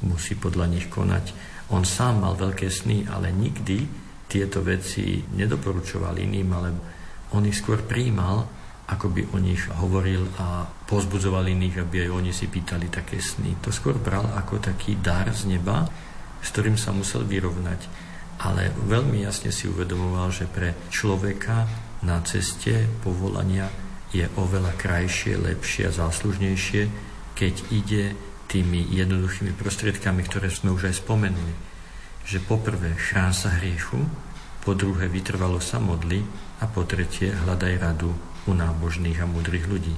musí 0.09 0.33
podľa 0.37 0.73
nich 0.73 0.89
konať. 0.89 1.37
On 1.77 1.85
sám 1.85 2.25
mal 2.25 2.37
veľké 2.37 2.69
sny, 2.73 3.09
ale 3.09 3.29
nikdy 3.33 3.85
tieto 4.25 4.65
veci 4.65 5.21
nedoporučoval 5.21 6.17
iným, 6.17 6.49
ale 6.57 6.69
on 7.37 7.45
ich 7.45 7.61
skôr 7.61 7.85
príjmal, 7.85 8.49
ako 8.85 9.13
by 9.13 9.23
o 9.33 9.39
nich 9.41 9.65
hovoril 9.81 10.29
a 10.41 10.65
pozbudzoval 10.65 11.45
iných, 11.49 11.85
aby 11.85 12.09
aj 12.09 12.11
oni 12.13 12.33
si 12.33 12.49
pýtali 12.49 12.93
také 12.93 13.21
sny. 13.21 13.61
To 13.65 13.73
skôr 13.73 13.97
bral 13.97 14.29
ako 14.37 14.61
taký 14.61 15.01
dar 15.01 15.29
z 15.33 15.49
neba, 15.49 15.89
s 16.41 16.49
ktorým 16.53 16.77
sa 16.77 16.93
musel 16.93 17.25
vyrovnať. 17.25 17.81
Ale 18.45 18.73
veľmi 18.89 19.25
jasne 19.25 19.49
si 19.53 19.69
uvedomoval, 19.69 20.29
že 20.33 20.45
pre 20.45 20.77
človeka 20.93 21.65
na 22.05 22.21
ceste 22.23 22.87
povolania 23.01 23.73
je 24.15 24.29
oveľa 24.39 24.77
krajšie, 24.79 25.41
lepšie 25.41 25.91
a 25.91 25.97
záslužnejšie, 25.97 26.83
keď 27.35 27.55
ide 27.75 28.15
tými 28.47 28.87
jednoduchými 28.95 29.57
prostriedkami, 29.59 30.23
ktoré 30.23 30.53
sme 30.53 30.71
už 30.71 30.93
aj 30.93 31.03
spomenuli. 31.03 31.55
Že 32.23 32.47
poprvé 32.47 32.95
chrán 32.95 33.35
sa 33.35 33.59
hriechu, 33.59 33.99
po 34.63 34.73
druhé 34.73 35.11
vytrvalo 35.11 35.59
sa 35.59 35.83
modli 35.83 36.23
a 36.63 36.71
po 36.71 36.87
tretie 36.87 37.35
hľadaj 37.35 37.75
radu 37.83 38.15
u 38.47 38.53
nábožných 38.55 39.19
a 39.21 39.29
múdrych 39.29 39.67
ľudí 39.67 39.93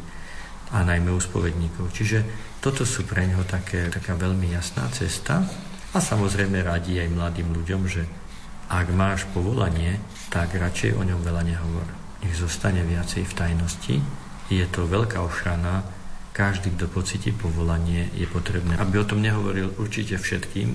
a 0.75 0.83
najmä 0.83 1.15
u 1.15 1.21
spovedníkov. 1.23 1.95
Čiže 1.95 2.27
toto 2.59 2.83
sú 2.83 3.07
pre 3.07 3.23
neho 3.29 3.47
také, 3.47 3.87
taká 3.93 4.19
veľmi 4.19 4.51
jasná 4.51 4.91
cesta 4.91 5.47
a 5.95 5.99
samozrejme 6.03 6.67
radí 6.67 6.99
aj 6.99 7.15
mladým 7.15 7.55
ľuďom, 7.55 7.83
že 7.87 8.03
ak 8.67 8.91
máš 8.91 9.23
povolanie, 9.31 10.03
tak 10.27 10.59
radšej 10.59 10.99
o 10.99 11.07
ňom 11.07 11.23
veľa 11.23 11.43
nehovor. 11.47 11.96
Nech 12.27 12.35
zostane 12.35 12.83
viacej 12.83 13.23
v 13.23 13.37
tajnosti. 13.39 13.97
Je 14.51 14.67
to 14.67 14.91
veľká 14.91 15.23
ochrana. 15.23 15.87
Každý, 16.35 16.75
kto 16.75 16.91
pocíti 16.91 17.31
povolanie, 17.31 18.11
je 18.19 18.27
potrebné, 18.27 18.75
aby 18.83 18.99
o 18.99 19.07
tom 19.07 19.23
nehovoril 19.23 19.79
určite 19.79 20.19
všetkým, 20.19 20.75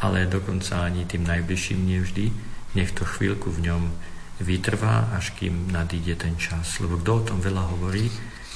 ale 0.00 0.24
dokonca 0.24 0.80
ani 0.80 1.04
tým 1.04 1.28
najbližším 1.28 1.84
nevždy. 1.84 2.24
Nech 2.80 2.96
to 2.96 3.04
chvíľku 3.04 3.52
v 3.52 3.68
ňom 3.68 3.82
vytrvá, 4.40 5.12
až 5.12 5.36
kým 5.36 5.68
nadíde 5.68 6.16
ten 6.16 6.40
čas. 6.40 6.80
Lebo 6.80 6.96
kto 6.96 7.10
o 7.12 7.26
tom 7.28 7.38
veľa 7.44 7.76
hovorí, 7.76 8.08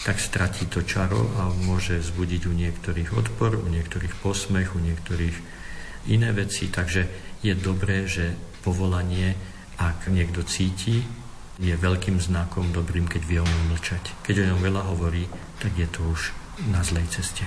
tak 0.09 0.17
stratí 0.17 0.65
to 0.65 0.81
čaro 0.81 1.29
a 1.37 1.53
môže 1.53 2.01
zbudiť 2.01 2.49
u 2.49 2.57
niektorých 2.57 3.13
odpor, 3.13 3.61
u 3.61 3.69
niektorých 3.69 4.17
posmech, 4.25 4.73
u 4.73 4.81
niektorých 4.81 5.37
iné 6.09 6.33
veci. 6.33 6.73
Takže 6.73 7.03
je 7.45 7.53
dobré, 7.53 8.09
že 8.09 8.33
povolanie, 8.65 9.37
ak 9.77 10.09
niekto 10.09 10.41
cíti, 10.49 11.05
je 11.59 11.75
veľkým 11.75 12.19
znakom 12.19 12.71
dobrým, 12.75 13.07
keď 13.07 13.23
vie 13.27 13.39
o 13.41 13.47
ňom 13.47 13.75
mlčať. 13.75 14.15
Keď 14.27 14.35
o 14.43 14.49
ňom 14.55 14.61
veľa 14.63 14.83
hovorí, 14.91 15.31
tak 15.63 15.75
je 15.79 15.87
to 15.87 16.03
už 16.07 16.35
na 16.71 16.83
zlej 16.83 17.07
ceste. 17.11 17.47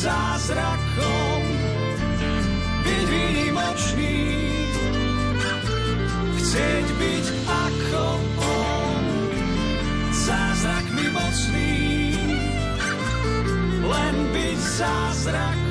zázrakom 0.00 1.42
byť 2.80 3.02
výnimočný, 3.04 4.16
chcieť 6.40 6.86
byť 6.96 7.26
ako 7.44 8.04
on, 8.40 9.04
zázrak 10.08 10.86
mi 10.96 11.06
mocný, 11.12 11.76
len 13.84 14.16
byť 14.32 14.58
zázrakom. 14.80 15.69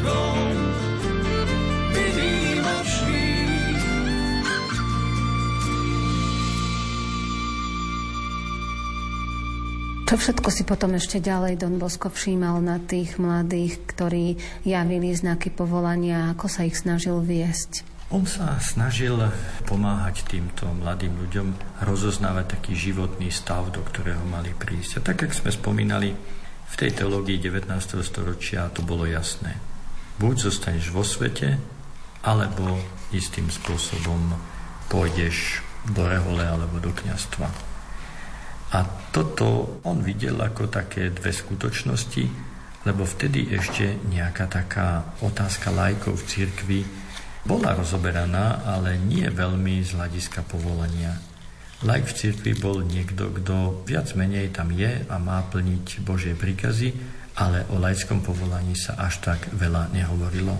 Čo 10.10 10.17
všetko 10.17 10.50
si 10.50 10.65
potom 10.65 10.98
ešte 10.98 11.22
ďalej 11.22 11.62
Don 11.62 11.78
Bosko 11.78 12.10
všímal 12.10 12.65
na 12.65 12.82
tých 12.82 13.22
mladých, 13.22 13.78
ktorí 13.93 14.41
javili 14.65 15.13
znaky 15.13 15.54
povolania, 15.54 16.34
ako 16.34 16.50
sa 16.50 16.65
ich 16.65 16.82
snažil 16.82 17.22
viesť? 17.22 17.86
On 18.10 18.26
sa 18.26 18.58
snažil 18.58 19.22
pomáhať 19.69 20.26
týmto 20.26 20.65
mladým 20.82 21.13
ľuďom 21.13 21.54
rozoznávať 21.86 22.58
taký 22.58 22.74
životný 22.74 23.30
stav, 23.30 23.69
do 23.69 23.86
ktorého 23.86 24.26
mali 24.26 24.50
prísť. 24.58 24.98
A 24.98 25.13
tak, 25.13 25.30
ako 25.30 25.45
sme 25.45 25.52
spomínali, 25.54 26.10
v 26.65 26.74
tej 26.74 26.89
teológii 26.89 27.38
19. 27.38 27.69
storočia 28.02 28.65
to 28.74 28.82
bolo 28.82 29.06
jasné. 29.06 29.62
Buď 30.17 30.50
zostaneš 30.50 30.89
vo 30.89 31.06
svete, 31.06 31.62
alebo 32.26 32.82
istým 33.13 33.45
spôsobom 33.45 34.34
pôjdeš 34.89 35.62
do 35.93 36.02
rehole 36.02 36.41
alebo 36.41 36.82
do 36.82 36.89
kniastva. 36.98 37.68
A 38.69 38.86
toto 39.10 39.82
on 39.82 40.05
videl 40.05 40.38
ako 40.38 40.69
také 40.69 41.10
dve 41.10 41.34
skutočnosti, 41.34 42.25
lebo 42.86 43.01
vtedy 43.03 43.49
ešte 43.49 43.97
nejaká 44.08 44.45
taká 44.45 45.17
otázka 45.25 45.73
lajkov 45.73 46.21
v 46.21 46.27
cirkvi 46.29 46.82
bola 47.49 47.73
rozoberaná, 47.73 48.62
ale 48.67 49.01
nie 49.01 49.25
veľmi 49.25 49.82
z 49.82 49.97
hľadiska 49.97 50.45
povolania. 50.45 51.17
Lajk 51.82 52.12
v 52.12 52.17
cirkvi 52.17 52.53
bol 52.60 52.84
niekto, 52.84 53.32
kto 53.32 53.88
viac 53.88 54.12
menej 54.13 54.51
tam 54.51 54.69
je 54.69 55.01
a 55.08 55.15
má 55.17 55.41
plniť 55.47 56.03
Božie 56.03 56.36
príkazy, 56.36 56.91
ale 57.39 57.63
o 57.71 57.79
laickom 57.79 58.19
povolaní 58.19 58.75
sa 58.75 58.99
až 58.99 59.23
tak 59.23 59.49
veľa 59.55 59.89
nehovorilo. 59.95 60.53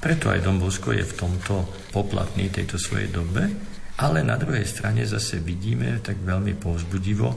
Preto 0.00 0.32
aj 0.32 0.42
Dom 0.42 0.56
Bosko 0.56 0.96
je 0.96 1.04
v 1.04 1.16
tomto 1.16 1.68
poplatný 1.92 2.48
tejto 2.48 2.80
svojej 2.80 3.12
dobe, 3.12 3.52
ale 3.96 4.20
na 4.20 4.36
druhej 4.36 4.68
strane 4.68 5.08
zase 5.08 5.40
vidíme 5.40 6.04
tak 6.04 6.20
veľmi 6.20 6.52
povzbudivo, 6.60 7.32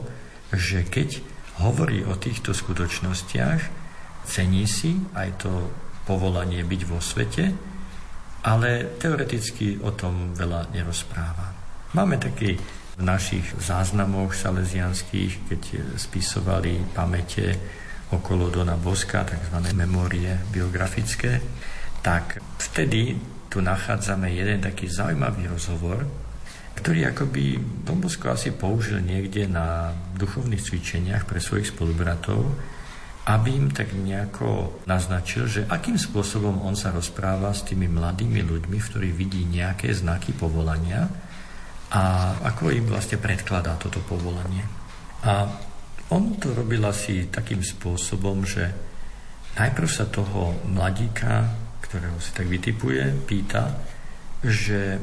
že 0.52 0.84
keď 0.84 1.24
hovorí 1.64 2.04
o 2.04 2.16
týchto 2.16 2.52
skutočnostiach, 2.52 3.60
cení 4.28 4.68
si 4.68 4.96
aj 5.16 5.28
to 5.40 5.52
povolanie 6.04 6.60
byť 6.64 6.82
vo 6.84 7.00
svete, 7.00 7.44
ale 8.44 8.96
teoreticky 8.96 9.80
o 9.84 9.92
tom 9.92 10.32
veľa 10.32 10.72
nerozpráva. 10.72 11.52
Máme 11.92 12.16
taký 12.16 12.56
v 12.96 13.02
našich 13.02 13.44
záznamoch 13.56 14.36
salesianských, 14.36 15.48
keď 15.48 15.62
spisovali 15.96 16.92
pamäte 16.92 17.56
okolo 18.12 18.52
Dona 18.52 18.76
Boska, 18.76 19.24
tzv. 19.24 19.56
memórie 19.72 20.36
biografické, 20.52 21.40
tak 22.04 22.40
vtedy 22.60 23.16
tu 23.48 23.60
nachádzame 23.60 24.32
jeden 24.32 24.60
taký 24.60 24.88
zaujímavý 24.88 25.48
rozhovor, 25.48 26.04
ktorý 26.80 27.12
akoby 27.12 27.60
Don 27.84 28.00
Bosko 28.00 28.32
asi 28.32 28.56
použil 28.56 29.04
niekde 29.04 29.44
na 29.44 29.92
duchovných 30.16 30.64
cvičeniach 30.64 31.28
pre 31.28 31.36
svojich 31.36 31.76
spolubratov, 31.76 32.40
aby 33.28 33.52
im 33.52 33.68
tak 33.68 33.92
nejako 33.92 34.80
naznačil, 34.88 35.44
že 35.44 35.68
akým 35.68 36.00
spôsobom 36.00 36.64
on 36.64 36.72
sa 36.72 36.88
rozpráva 36.88 37.52
s 37.52 37.68
tými 37.68 37.84
mladými 37.84 38.40
ľuďmi, 38.40 38.78
v 38.80 38.88
ktorých 38.88 39.14
vidí 39.14 39.44
nejaké 39.44 39.92
znaky 39.92 40.32
povolania 40.32 41.04
a 41.92 42.34
ako 42.48 42.72
im 42.72 42.88
vlastne 42.88 43.20
predkladá 43.20 43.76
toto 43.76 44.00
povolanie. 44.00 44.64
A 45.28 45.46
on 46.16 46.40
to 46.40 46.56
robil 46.56 46.80
asi 46.88 47.28
takým 47.28 47.60
spôsobom, 47.60 48.48
že 48.48 48.66
najprv 49.60 49.88
sa 49.90 50.08
toho 50.08 50.56
mladíka, 50.64 51.44
ktorého 51.84 52.16
si 52.18 52.32
tak 52.32 52.48
vytipuje, 52.48 53.04
pýta, 53.28 53.68
že 54.40 54.96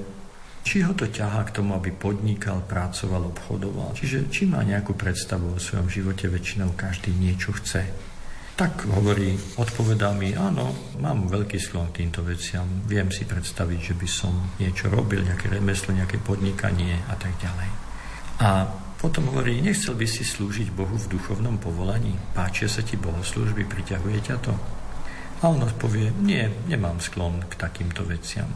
či 0.68 0.84
ho 0.84 0.92
to 0.92 1.08
ťahá 1.08 1.48
k 1.48 1.64
tomu, 1.64 1.80
aby 1.80 1.96
podnikal, 1.96 2.60
pracoval, 2.68 3.32
obchodoval. 3.32 3.96
Čiže 3.96 4.28
či 4.28 4.44
má 4.44 4.68
nejakú 4.68 5.00
predstavu 5.00 5.56
o 5.56 5.64
svojom 5.64 5.88
živote, 5.88 6.28
väčšinou 6.28 6.76
každý 6.76 7.16
niečo 7.16 7.56
chce. 7.56 7.88
Tak 8.60 8.84
hovorí, 8.92 9.40
odpovedá 9.56 10.12
mi, 10.12 10.36
áno, 10.36 10.76
mám 11.00 11.32
veľký 11.32 11.56
sklon 11.56 11.96
k 11.96 12.04
týmto 12.04 12.20
veciam, 12.28 12.68
viem 12.84 13.08
si 13.16 13.24
predstaviť, 13.24 13.80
že 13.80 13.96
by 13.96 14.08
som 14.12 14.34
niečo 14.60 14.92
robil, 14.92 15.24
nejaké 15.24 15.48
remeslo, 15.48 15.96
nejaké 15.96 16.20
podnikanie 16.20 17.00
a 17.08 17.16
tak 17.16 17.32
ďalej. 17.40 17.70
A 18.44 18.68
potom 19.00 19.32
hovorí, 19.32 19.64
nechcel 19.64 19.96
by 19.96 20.04
si 20.04 20.28
slúžiť 20.28 20.74
Bohu 20.76 21.00
v 21.00 21.16
duchovnom 21.16 21.62
povolaní, 21.64 22.18
páčia 22.36 22.68
sa 22.68 22.84
ti 22.84 23.00
bohoslužby, 23.00 23.64
priťahuje 23.64 24.20
ťa 24.20 24.38
to? 24.44 24.52
A 25.38 25.54
on 25.54 25.64
odpovie, 25.64 26.12
nie, 26.18 26.44
nemám 26.68 27.00
sklon 27.00 27.46
k 27.46 27.54
takýmto 27.56 28.04
veciam. 28.04 28.50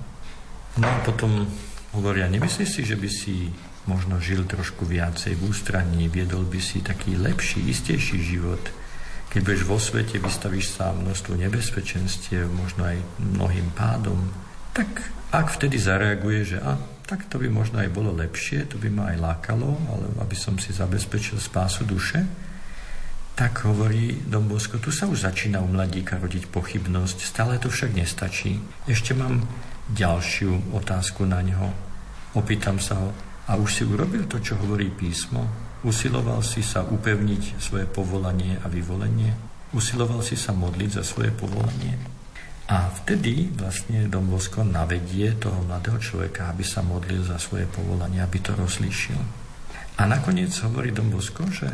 No 0.82 0.90
a 0.90 0.98
potom 1.06 1.46
Hovoria, 1.92 2.32
nemyslíš 2.32 2.70
si, 2.72 2.82
že 2.88 2.96
by 2.96 3.10
si 3.12 3.52
možno 3.84 4.16
žil 4.24 4.48
trošku 4.48 4.88
viacej 4.88 5.36
v 5.36 5.52
ústraní, 5.52 6.08
viedol 6.08 6.48
by 6.48 6.64
si 6.64 6.80
taký 6.80 7.20
lepší, 7.20 7.68
istejší 7.68 8.18
život. 8.24 8.64
Keď 9.28 9.40
budeš 9.44 9.64
vo 9.68 9.76
svete, 9.76 10.16
vystavíš 10.16 10.80
sa 10.80 10.96
množstvu 10.96 11.36
nebezpečenstiev, 11.36 12.48
možno 12.48 12.88
aj 12.88 12.98
mnohým 13.20 13.76
pádom, 13.76 14.32
tak 14.72 14.88
ak 15.36 15.52
vtedy 15.52 15.76
zareaguje, 15.80 16.56
že 16.56 16.58
a, 16.64 16.80
tak 17.08 17.28
to 17.28 17.40
by 17.40 17.52
možno 17.52 17.84
aj 17.84 17.92
bolo 17.92 18.16
lepšie, 18.16 18.72
to 18.72 18.80
by 18.80 18.88
ma 18.88 19.12
aj 19.12 19.18
lákalo, 19.20 19.76
ale 19.92 20.16
aby 20.24 20.36
som 20.36 20.56
si 20.56 20.72
zabezpečil 20.72 21.44
spásu 21.44 21.84
duše, 21.84 22.24
tak 23.36 23.68
hovorí 23.68 24.16
Dom 24.28 24.48
Bosko, 24.48 24.80
tu 24.80 24.96
sa 24.96 25.08
už 25.12 25.28
začína 25.28 25.60
u 25.60 25.68
mladíka 25.68 26.20
rodiť 26.20 26.48
pochybnosť, 26.52 27.18
stále 27.24 27.60
to 27.60 27.68
však 27.68 27.96
nestačí. 27.96 28.60
Ešte 28.88 29.12
mám 29.16 29.44
ďalšiu 29.90 30.76
otázku 30.78 31.26
na 31.26 31.42
ňo. 31.42 31.74
Opýtam 32.38 32.78
sa 32.78 33.02
ho, 33.02 33.10
a 33.50 33.58
už 33.58 33.70
si 33.72 33.84
urobil 33.84 34.30
to, 34.30 34.38
čo 34.38 34.56
hovorí 34.62 34.94
písmo? 34.94 35.44
Usiloval 35.82 36.46
si 36.46 36.62
sa 36.62 36.86
upevniť 36.86 37.58
svoje 37.58 37.90
povolanie 37.90 38.62
a 38.62 38.70
vyvolenie? 38.70 39.34
Usiloval 39.74 40.22
si 40.22 40.38
sa 40.38 40.54
modliť 40.54 41.02
za 41.02 41.04
svoje 41.04 41.34
povolanie? 41.34 41.98
A 42.72 42.88
vtedy 43.04 43.52
vlastne 43.52 44.08
Dom 44.08 44.32
Bosko 44.32 44.64
navedie 44.64 45.36
toho 45.36 45.60
mladého 45.68 46.00
človeka, 46.00 46.48
aby 46.48 46.64
sa 46.64 46.80
modlil 46.80 47.26
za 47.26 47.36
svoje 47.36 47.68
povolanie, 47.68 48.24
aby 48.24 48.40
to 48.40 48.56
rozlíšil. 48.56 49.20
A 50.00 50.08
nakoniec 50.08 50.56
hovorí 50.64 50.96
Dom 50.96 51.12
Bosko, 51.12 51.52
že 51.52 51.68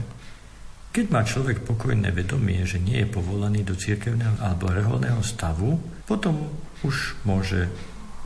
keď 0.89 1.05
má 1.13 1.21
človek 1.21 1.61
pokojné 1.61 2.09
vedomie, 2.09 2.65
že 2.65 2.81
nie 2.81 3.05
je 3.05 3.13
povolaný 3.13 3.61
do 3.61 3.77
cirkevného 3.77 4.41
alebo 4.41 4.73
reholného 4.73 5.21
stavu, 5.21 5.77
potom 6.09 6.49
už 6.81 7.21
môže 7.21 7.69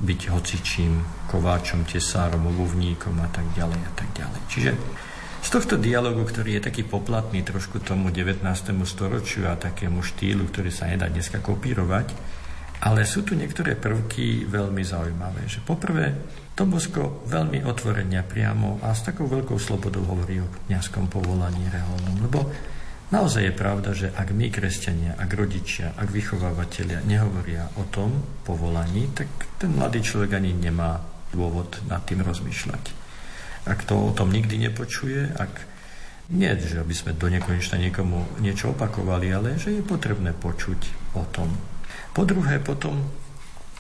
byť 0.02 0.22
hocičím, 0.34 1.06
kováčom, 1.30 1.86
tesárom, 1.86 2.50
obuvníkom 2.50 3.14
a 3.22 3.30
tak 3.30 3.46
ďalej 3.54 3.82
a 3.86 3.92
tak 3.94 4.10
ďalej. 4.18 4.42
Čiže 4.50 4.72
z 5.42 5.50
tohto 5.50 5.78
dialogu, 5.78 6.22
ktorý 6.22 6.58
je 6.58 6.68
taký 6.70 6.86
poplatný 6.86 7.42
trošku 7.42 7.82
tomu 7.82 8.14
19. 8.14 8.46
storočiu 8.86 9.50
a 9.50 9.58
takému 9.58 10.06
štýlu, 10.06 10.50
ktorý 10.50 10.70
sa 10.70 10.90
nedá 10.90 11.10
dneska 11.10 11.42
kopírovať, 11.42 12.14
ale 12.82 13.06
sú 13.06 13.22
tu 13.22 13.38
niektoré 13.38 13.78
prvky 13.78 14.50
veľmi 14.50 14.82
zaujímavé. 14.82 15.46
Že 15.46 15.60
poprvé, 15.66 16.18
Tomosko 16.58 17.26
veľmi 17.30 17.62
otvorene 17.66 18.26
priamo 18.26 18.82
a 18.82 18.94
s 18.94 19.06
takou 19.06 19.30
veľkou 19.30 19.58
slobodou 19.58 20.02
hovorí 20.06 20.42
o 20.42 20.50
kniazskom 20.66 21.10
povolaní 21.10 21.70
reholnom, 21.70 22.22
lebo 22.22 22.50
Naozaj 23.12 23.44
je 23.44 23.60
pravda, 23.60 23.92
že 23.92 24.08
ak 24.08 24.32
my, 24.32 24.48
kresťania, 24.48 25.20
ak 25.20 25.36
rodičia, 25.36 25.92
ak 26.00 26.16
vychovávateľia 26.16 27.04
nehovoria 27.04 27.68
o 27.76 27.84
tom 27.92 28.24
povolaní, 28.48 29.12
tak 29.12 29.28
ten 29.60 29.76
mladý 29.76 30.00
človek 30.00 30.40
ani 30.40 30.56
nemá 30.56 31.04
dôvod 31.36 31.76
nad 31.92 32.00
tým 32.08 32.24
rozmýšľať. 32.24 32.84
Ak 33.68 33.84
to 33.84 34.00
o 34.00 34.16
tom 34.16 34.32
nikdy 34.32 34.56
nepočuje, 34.64 35.28
ak 35.28 35.52
nie, 36.32 36.56
že 36.56 36.80
aby 36.80 36.96
sme 36.96 37.12
do 37.12 37.28
nekonečna 37.28 37.84
niekomu 37.84 38.40
niečo 38.40 38.72
opakovali, 38.72 39.28
ale 39.36 39.60
že 39.60 39.76
je 39.76 39.84
potrebné 39.84 40.32
počuť 40.32 41.12
o 41.20 41.28
tom. 41.28 41.52
Po 42.16 42.24
druhé, 42.24 42.64
potom 42.64 42.96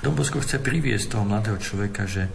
Dombosko 0.04 0.44
chce 0.44 0.60
priviesť 0.60 1.16
toho 1.16 1.24
mladého 1.24 1.56
človeka, 1.56 2.04
že 2.04 2.28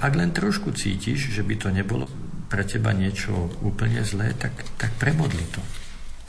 ak 0.00 0.16
len 0.16 0.32
trošku 0.32 0.72
cítiš, 0.72 1.28
že 1.28 1.44
by 1.44 1.60
to 1.60 1.68
nebolo 1.68 2.08
pre 2.48 2.64
teba 2.64 2.96
niečo 2.96 3.52
úplne 3.60 4.00
zlé, 4.00 4.32
tak, 4.32 4.56
tak 4.80 4.96
premodli 4.96 5.44
to 5.52 5.60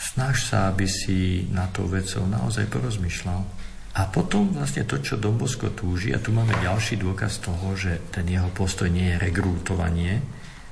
snaž 0.04 0.44
sa, 0.52 0.68
aby 0.68 0.84
si 0.84 1.48
na 1.48 1.72
to 1.72 1.88
vecou 1.88 2.28
naozaj 2.28 2.68
porozmýšľal. 2.68 3.42
A 3.94 4.10
potom 4.10 4.52
vlastne 4.52 4.84
to, 4.84 5.00
čo 5.00 5.22
Dombosko 5.22 5.72
túži, 5.72 6.12
a 6.12 6.20
tu 6.20 6.34
máme 6.34 6.52
ďalší 6.60 6.98
dôkaz 7.00 7.40
toho, 7.46 7.78
že 7.78 8.10
ten 8.10 8.26
jeho 8.26 8.50
postoj 8.52 8.90
nie 8.90 9.14
je 9.16 9.22
regrútovanie, 9.22 10.20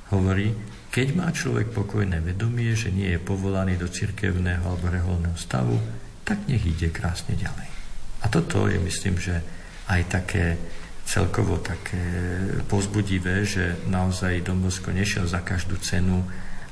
hovorí, 0.09 0.51
keď 0.91 1.07
má 1.15 1.31
človek 1.31 1.71
pokojné 1.71 2.19
vedomie, 2.19 2.75
že 2.75 2.91
nie 2.91 3.15
je 3.15 3.21
povolaný 3.21 3.79
do 3.79 3.87
cirkevného 3.87 4.65
alebo 4.67 4.91
reholného 4.91 5.37
stavu, 5.39 5.79
tak 6.27 6.43
nech 6.51 6.65
ide 6.67 6.91
krásne 6.91 7.39
ďalej. 7.39 7.69
A 8.21 8.25
toto 8.27 8.67
je, 8.67 8.75
myslím, 8.81 9.15
že 9.15 9.39
aj 9.87 10.01
také 10.11 10.45
celkovo 11.07 11.63
také 11.63 12.01
pozbudivé, 12.67 13.47
že 13.47 13.79
naozaj 13.87 14.45
Dombosko 14.45 14.91
nešiel 14.91 15.25
za 15.25 15.41
každú 15.41 15.79
cenu, 15.79 16.25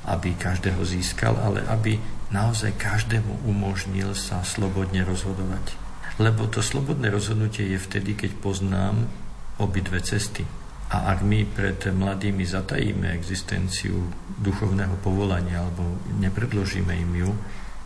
aby 0.08 0.32
každého 0.36 0.80
získal, 0.84 1.36
ale 1.36 1.60
aby 1.68 2.00
naozaj 2.32 2.78
každému 2.78 3.44
umožnil 3.44 4.16
sa 4.16 4.40
slobodne 4.46 5.04
rozhodovať. 5.04 5.76
Lebo 6.20 6.48
to 6.48 6.64
slobodné 6.64 7.08
rozhodnutie 7.12 7.72
je 7.74 7.78
vtedy, 7.80 8.16
keď 8.16 8.36
poznám 8.40 9.08
obidve 9.60 10.00
cesty. 10.00 10.44
A 10.90 11.14
ak 11.14 11.22
my 11.22 11.46
pred 11.46 11.78
mladými 11.86 12.42
zatajíme 12.42 13.14
existenciu 13.14 14.10
duchovného 14.42 14.98
povolania 14.98 15.62
alebo 15.62 15.86
nepredložíme 16.18 16.90
im 16.98 17.12
ju, 17.14 17.30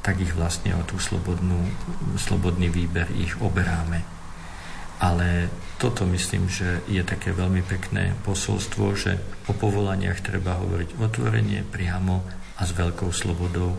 tak 0.01 0.21
ich 0.21 0.33
vlastne 0.33 0.73
o 0.77 0.83
tú 0.85 0.97
slobodnú, 1.01 1.69
slobodný 2.17 2.69
výber 2.73 3.09
ich 3.17 3.37
oberáme. 3.41 4.14
Ale 5.05 5.53
toto 5.77 6.09
myslím, 6.09 6.49
že 6.49 6.81
je 6.89 7.05
také 7.05 7.37
veľmi 7.37 7.61
pekné 7.61 8.17
posolstvo, 8.25 8.97
že 8.97 9.21
o 9.45 9.53
povolaniach 9.53 10.25
treba 10.25 10.57
hovoriť 10.57 10.97
otvorene, 10.97 11.61
priamo 11.69 12.25
a 12.57 12.63
s 12.65 12.73
veľkou 12.73 13.13
slobodou, 13.13 13.77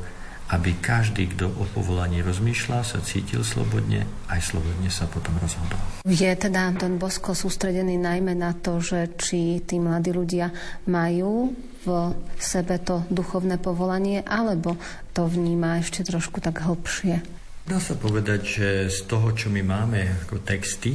aby 0.53 0.77
každý, 0.77 1.33
kto 1.33 1.49
o 1.49 1.65
povolaní 1.73 2.21
rozmýšľa, 2.21 2.85
sa 2.85 3.01
cítil 3.01 3.41
slobodne, 3.41 4.05
aj 4.29 4.53
slobodne 4.53 4.93
sa 4.93 5.09
potom 5.09 5.33
rozhodol. 5.41 5.81
Je 6.05 6.29
teda 6.29 6.69
Don 6.77 7.01
Bosko 7.01 7.33
sústredený 7.33 7.97
najmä 7.97 8.37
na 8.37 8.53
to, 8.53 8.77
že 8.77 9.17
či 9.17 9.65
tí 9.65 9.81
mladí 9.81 10.13
ľudia 10.13 10.53
majú 10.85 11.57
v 11.85 11.89
sebe 12.37 12.77
to 12.77 13.01
duchovné 13.09 13.57
povolanie, 13.57 14.21
alebo 14.21 14.77
to 15.17 15.25
vníma 15.25 15.81
ešte 15.81 16.05
trošku 16.05 16.37
tak 16.37 16.61
hlbšie? 16.61 17.44
Dá 17.65 17.81
sa 17.81 17.97
povedať, 17.97 18.41
že 18.45 18.67
z 18.93 18.99
toho, 19.09 19.33
čo 19.33 19.49
my 19.49 19.65
máme 19.65 20.25
ako 20.25 20.45
texty, 20.45 20.93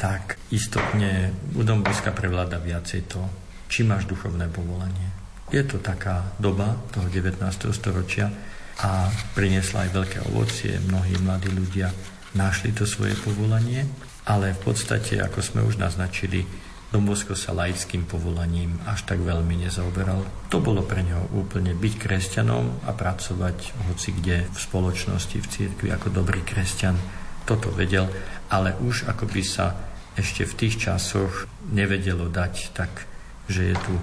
tak 0.00 0.40
istotne 0.48 1.32
u 1.52 1.60
Don 1.60 1.84
Boska 1.84 2.12
prevláda 2.12 2.56
viacej 2.56 3.04
to, 3.08 3.20
či 3.68 3.84
máš 3.84 4.08
duchovné 4.08 4.48
povolanie. 4.48 5.12
Je 5.52 5.60
to 5.62 5.76
taká 5.76 6.32
doba 6.40 6.76
toho 6.92 7.08
19. 7.12 7.36
storočia, 7.72 8.32
a 8.76 9.08
priniesla 9.32 9.88
aj 9.88 9.90
veľké 9.94 10.18
ovocie. 10.32 10.76
Mnohí 10.84 11.16
mladí 11.24 11.48
ľudia 11.48 11.88
našli 12.36 12.76
to 12.76 12.84
svoje 12.84 13.16
povolanie, 13.24 13.88
ale 14.28 14.52
v 14.52 14.60
podstate, 14.60 15.16
ako 15.16 15.40
sme 15.40 15.60
už 15.64 15.80
naznačili, 15.80 16.44
Dombosko 16.86 17.34
sa 17.34 17.50
laickým 17.50 18.06
povolaním 18.06 18.78
až 18.86 19.02
tak 19.04 19.18
veľmi 19.18 19.66
nezaoberal. 19.66 20.22
To 20.54 20.62
bolo 20.62 20.86
pre 20.86 21.02
neho 21.02 21.26
úplne 21.34 21.74
byť 21.74 21.94
kresťanom 21.98 22.86
a 22.86 22.94
pracovať 22.94 23.74
hoci 23.90 24.14
kde 24.14 24.46
v 24.46 24.58
spoločnosti, 24.58 25.36
v 25.42 25.50
cirkvi 25.50 25.88
ako 25.90 26.14
dobrý 26.14 26.46
kresťan. 26.46 26.94
Toto 27.42 27.74
vedel, 27.74 28.06
ale 28.50 28.78
už 28.78 29.10
ako 29.10 29.26
by 29.26 29.42
sa 29.42 29.74
ešte 30.14 30.46
v 30.46 30.56
tých 30.56 30.74
časoch 30.88 31.50
nevedelo 31.74 32.30
dať 32.30 32.72
tak, 32.72 33.04
že 33.50 33.74
je 33.74 33.76
tu 33.76 33.94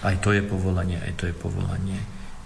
aj 0.00 0.16
to 0.24 0.32
je 0.32 0.40
povolanie, 0.40 0.96
aj 0.96 1.12
to 1.20 1.24
je 1.28 1.36
povolanie 1.36 2.00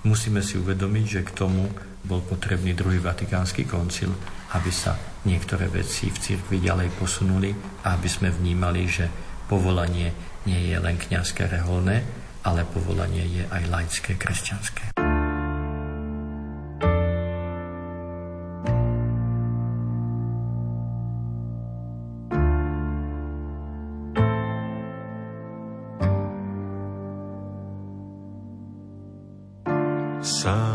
musíme 0.05 0.45
si 0.45 0.61
uvedomiť, 0.61 1.05
že 1.09 1.21
k 1.27 1.35
tomu 1.35 1.67
bol 2.05 2.21
potrebný 2.21 2.77
druhý 2.77 3.01
vatikánsky 3.01 3.65
koncil, 3.65 4.13
aby 4.53 4.69
sa 4.69 4.95
niektoré 5.25 5.73
veci 5.73 6.13
v 6.13 6.21
cirkvi 6.21 6.61
ďalej 6.61 6.93
posunuli 7.01 7.51
a 7.89 7.97
aby 7.97 8.09
sme 8.09 8.29
vnímali, 8.29 8.85
že 8.85 9.09
povolanie 9.55 10.11
nie 10.51 10.61
je 10.67 10.77
len 10.83 10.99
kňazské 10.99 11.47
reholné, 11.47 12.03
ale 12.43 12.67
povolanie 12.67 13.23
je 13.23 13.47
aj 13.47 13.63
laické 13.71 14.19
kresťanské. 14.19 14.91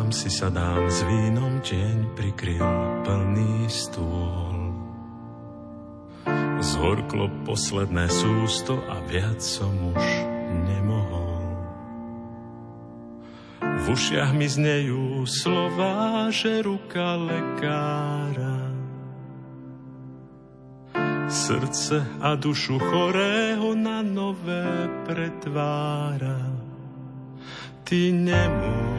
si 0.10 0.26
sadám 0.28 0.90
s 0.90 1.06
vínom, 1.06 1.62
deň 1.64 2.18
prikryl 2.18 2.66
plný 3.06 3.70
stôl. 3.70 4.59
Zhorklo 6.80 7.28
posledné 7.44 8.08
sústo 8.08 8.80
a 8.88 9.04
viac 9.04 9.44
som 9.44 9.68
už 9.92 10.06
nemohol. 10.64 11.44
V 13.60 13.86
ušiach 13.92 14.32
mi 14.32 14.48
znejú 14.48 15.28
slova, 15.28 16.32
že 16.32 16.64
ruka 16.64 17.20
lekára 17.20 18.72
srdce 21.28 22.00
a 22.24 22.40
dušu 22.40 22.80
chorého 22.80 23.76
na 23.76 24.00
nové 24.00 24.88
pretvára. 25.04 26.48
Ty 27.84 28.00
nemôžeš 28.16 28.99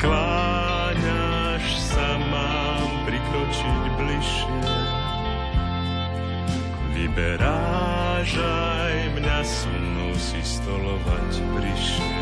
skláňaš 0.00 1.76
sa, 1.76 2.16
mám 2.32 2.88
prikročiť 3.04 3.82
bližšie. 4.00 4.60
Vyberáš 6.96 8.32
aj 8.40 8.96
mňa, 9.20 9.38
so 9.44 9.68
mnou 9.68 10.16
si 10.16 10.40
stolovať 10.40 11.44
prišiel. 11.52 12.19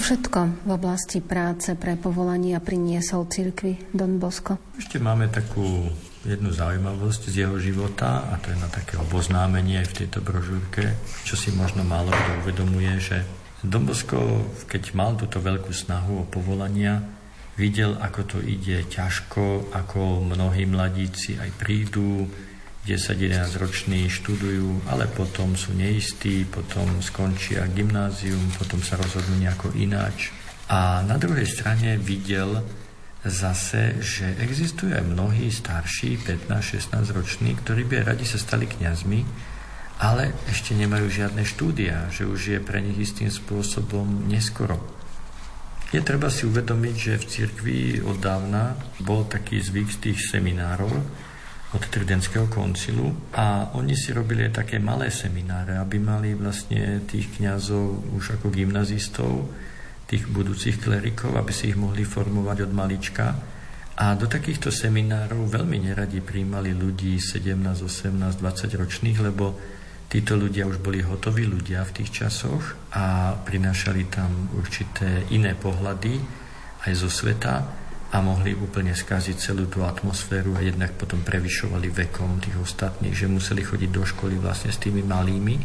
Všetko 0.00 0.64
v 0.64 0.70
oblasti 0.72 1.20
práce 1.20 1.76
pre 1.76 1.92
povolania 1.92 2.56
priniesol 2.56 3.28
cirkvi 3.28 3.92
Don 3.92 4.16
Bosco? 4.16 4.56
Ešte 4.80 4.96
máme 4.96 5.28
takú 5.28 5.92
jednu 6.24 6.56
zaujímavosť 6.56 7.28
z 7.28 7.44
jeho 7.44 7.60
života 7.60 8.32
a 8.32 8.40
to 8.40 8.48
je 8.48 8.56
na 8.56 8.72
také 8.72 8.96
oboznámenie 8.96 9.76
aj 9.84 9.92
v 9.92 9.96
tejto 10.00 10.24
brožúrke, 10.24 10.96
čo 11.28 11.36
si 11.36 11.52
možno 11.52 11.84
málo 11.84 12.16
kto 12.16 12.32
uvedomuje, 12.40 12.96
že 12.96 13.28
Dombosko, 13.60 14.48
keď 14.64 14.96
mal 14.96 15.20
túto 15.20 15.36
veľkú 15.36 15.68
snahu 15.68 16.24
o 16.24 16.28
povolania, 16.32 17.04
videl, 17.60 17.92
ako 18.00 18.20
to 18.24 18.38
ide 18.40 18.88
ťažko, 18.88 19.68
ako 19.68 20.24
mnohí 20.24 20.64
mladíci 20.64 21.36
aj 21.36 21.60
prídu, 21.60 22.24
10-11 22.88 23.60
roční 23.60 24.08
študujú, 24.08 24.88
ale 24.88 25.04
potom 25.04 25.52
sú 25.52 25.76
neistí, 25.76 26.48
potom 26.48 27.04
skončia 27.04 27.68
gymnázium, 27.68 28.40
potom 28.56 28.80
sa 28.80 28.96
rozhodnú 28.96 29.36
nejako 29.36 29.76
ináč. 29.76 30.32
A 30.70 31.04
na 31.04 31.20
druhej 31.20 31.44
strane 31.44 32.00
videl, 32.00 32.64
zase, 33.24 34.00
že 34.00 34.32
existuje 34.40 34.96
mnohí 34.96 35.52
starší, 35.52 36.24
15-16 36.48 37.12
roční, 37.12 37.50
ktorí 37.60 37.84
by 37.84 38.08
radi 38.08 38.24
sa 38.24 38.40
stali 38.40 38.64
kňazmi, 38.64 39.20
ale 40.00 40.32
ešte 40.48 40.72
nemajú 40.72 41.12
žiadne 41.12 41.44
štúdia, 41.44 42.08
že 42.08 42.24
už 42.24 42.40
je 42.56 42.58
pre 42.64 42.80
nich 42.80 42.96
istým 42.96 43.28
spôsobom 43.28 44.24
neskoro. 44.24 44.80
Je 45.92 46.00
treba 46.00 46.32
si 46.32 46.48
uvedomiť, 46.48 46.94
že 46.96 47.20
v 47.20 47.28
cirkvi 47.28 47.80
od 48.00 48.16
dávna 48.16 48.78
bol 49.04 49.28
taký 49.28 49.60
zvyk 49.60 49.88
z 49.90 49.98
tých 50.08 50.18
seminárov 50.32 50.88
od 51.70 51.82
Tridentského 51.86 52.50
koncilu 52.50 53.30
a 53.30 53.70
oni 53.78 53.94
si 53.94 54.10
robili 54.10 54.42
aj 54.50 54.66
také 54.66 54.82
malé 54.82 55.06
semináre, 55.14 55.78
aby 55.78 56.02
mali 56.02 56.34
vlastne 56.34 57.06
tých 57.06 57.38
kňazov 57.38 58.10
už 58.18 58.40
ako 58.40 58.50
gymnazistov, 58.50 59.46
tých 60.10 60.26
budúcich 60.26 60.82
klerikov, 60.82 61.38
aby 61.38 61.54
si 61.54 61.70
ich 61.70 61.78
mohli 61.78 62.02
formovať 62.02 62.66
od 62.66 62.72
malička. 62.74 63.26
A 64.02 64.18
do 64.18 64.26
takýchto 64.26 64.74
seminárov 64.74 65.46
veľmi 65.46 65.78
neradi 65.78 66.18
príjmali 66.18 66.74
ľudí 66.74 67.22
17, 67.22 67.54
18, 67.54 68.18
20 68.18 68.80
ročných, 68.82 69.18
lebo 69.22 69.54
títo 70.10 70.34
ľudia 70.34 70.66
už 70.66 70.82
boli 70.82 71.06
hotoví 71.06 71.46
ľudia 71.46 71.86
v 71.86 72.02
tých 72.02 72.10
časoch 72.10 72.90
a 72.98 73.38
prinášali 73.38 74.10
tam 74.10 74.50
určité 74.58 75.30
iné 75.30 75.54
pohľady 75.54 76.18
aj 76.82 76.92
zo 76.98 77.06
sveta 77.06 77.79
a 78.10 78.16
mohli 78.18 78.58
úplne 78.58 78.90
skaziť 78.90 79.36
celú 79.38 79.70
tú 79.70 79.86
atmosféru 79.86 80.58
a 80.58 80.64
jednak 80.66 80.98
potom 80.98 81.22
prevyšovali 81.22 81.94
vekom 81.94 82.42
tých 82.42 82.58
ostatných, 82.58 83.14
že 83.14 83.30
museli 83.30 83.62
chodiť 83.62 83.90
do 83.90 84.02
školy 84.02 84.34
vlastne 84.38 84.74
s 84.74 84.82
tými 84.82 85.06
malými 85.06 85.56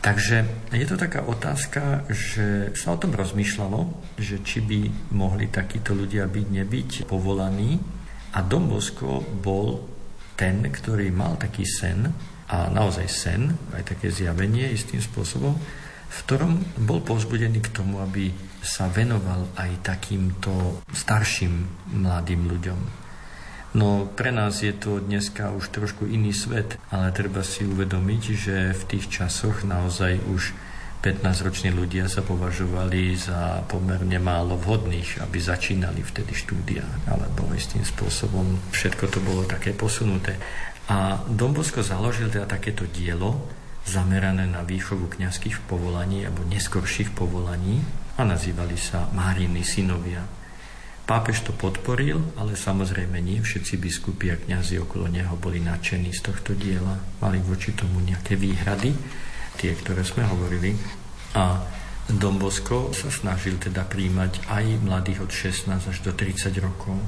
Takže 0.00 0.48
je 0.72 0.86
to 0.88 0.96
taká 0.96 1.20
otázka, 1.28 2.08
že 2.08 2.72
sa 2.72 2.96
o 2.96 3.00
tom 3.00 3.12
rozmýšľalo, 3.12 3.80
že 4.16 4.40
či 4.40 4.64
by 4.64 5.12
mohli 5.12 5.52
takíto 5.52 5.92
ľudia 5.92 6.24
byť, 6.24 6.46
nebyť 6.48 6.90
povolaní. 7.04 7.76
A 8.32 8.40
Dombosko 8.40 9.20
bol 9.20 9.84
ten, 10.40 10.64
ktorý 10.64 11.12
mal 11.12 11.36
taký 11.36 11.68
sen, 11.68 12.08
a 12.50 12.66
naozaj 12.72 13.06
sen, 13.06 13.52
aj 13.76 13.94
také 13.94 14.08
zjavenie 14.08 14.72
istým 14.72 15.04
spôsobom, 15.04 15.54
v 16.10 16.18
ktorom 16.26 16.58
bol 16.82 17.04
povzbudený 17.04 17.60
k 17.62 17.70
tomu, 17.70 18.00
aby 18.00 18.32
sa 18.60 18.88
venoval 18.92 19.48
aj 19.56 19.80
takýmto 19.84 20.84
starším 20.92 21.64
mladým 21.96 22.48
ľuďom. 22.48 22.80
No 23.70 24.02
pre 24.10 24.34
nás 24.34 24.66
je 24.66 24.74
to 24.74 24.98
dneska 24.98 25.54
už 25.54 25.70
trošku 25.70 26.02
iný 26.02 26.34
svet, 26.34 26.74
ale 26.90 27.14
treba 27.14 27.46
si 27.46 27.62
uvedomiť, 27.62 28.22
že 28.34 28.56
v 28.74 28.82
tých 28.90 29.06
časoch 29.06 29.62
naozaj 29.62 30.18
už 30.26 30.52
15-roční 31.00 31.72
ľudia 31.72 32.10
sa 32.10 32.20
považovali 32.20 33.16
za 33.16 33.64
pomerne 33.70 34.20
málo 34.20 34.58
vhodných, 34.60 35.22
aby 35.24 35.38
začínali 35.40 36.04
vtedy 36.04 36.36
štúdia, 36.36 36.84
alebo 37.08 37.48
istým 37.56 37.86
spôsobom 37.86 38.58
všetko 38.74 39.04
to 39.08 39.18
bolo 39.24 39.48
také 39.48 39.72
posunuté. 39.72 40.36
A 40.90 41.22
Dombosko 41.30 41.80
založil 41.86 42.28
teda 42.28 42.50
takéto 42.50 42.84
dielo, 42.84 43.48
zamerané 43.86 44.44
na 44.44 44.60
výchovu 44.60 45.08
kňazských 45.08 45.64
povolaní 45.64 46.28
alebo 46.28 46.44
neskorších 46.44 47.16
povolaní 47.16 47.80
a 48.20 48.28
nazývali 48.28 48.76
sa 48.76 49.08
Máriny 49.16 49.64
synovia. 49.64 50.20
Pápež 51.08 51.40
to 51.42 51.56
podporil, 51.56 52.20
ale 52.36 52.52
samozrejme 52.52 53.16
nie 53.18 53.40
všetci 53.40 53.80
biskupy 53.80 54.30
a 54.30 54.36
kňazi 54.36 54.76
okolo 54.78 55.08
neho 55.08 55.34
boli 55.40 55.58
nadšení 55.58 56.12
z 56.12 56.28
tohto 56.28 56.52
diela. 56.52 57.00
Mali 57.18 57.40
voči 57.40 57.72
tomu 57.72 57.98
nejaké 58.04 58.36
výhrady, 58.36 58.92
tie, 59.56 59.72
ktoré 59.72 60.04
sme 60.04 60.28
hovorili. 60.28 60.76
A 61.34 61.64
Dombosko 62.06 62.92
sa 62.92 63.08
snažil 63.08 63.56
teda 63.56 63.88
príjmať 63.88 64.46
aj 64.52 64.64
mladých 64.84 65.24
od 65.24 65.32
16 65.32 65.72
až 65.80 65.98
do 66.04 66.12
30 66.12 66.52
rokov. 66.60 67.00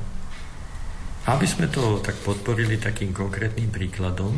Aby 1.28 1.46
sme 1.46 1.70
to 1.70 2.02
tak 2.02 2.18
podporili 2.24 2.80
takým 2.80 3.14
konkrétnym 3.14 3.70
príkladom, 3.70 4.34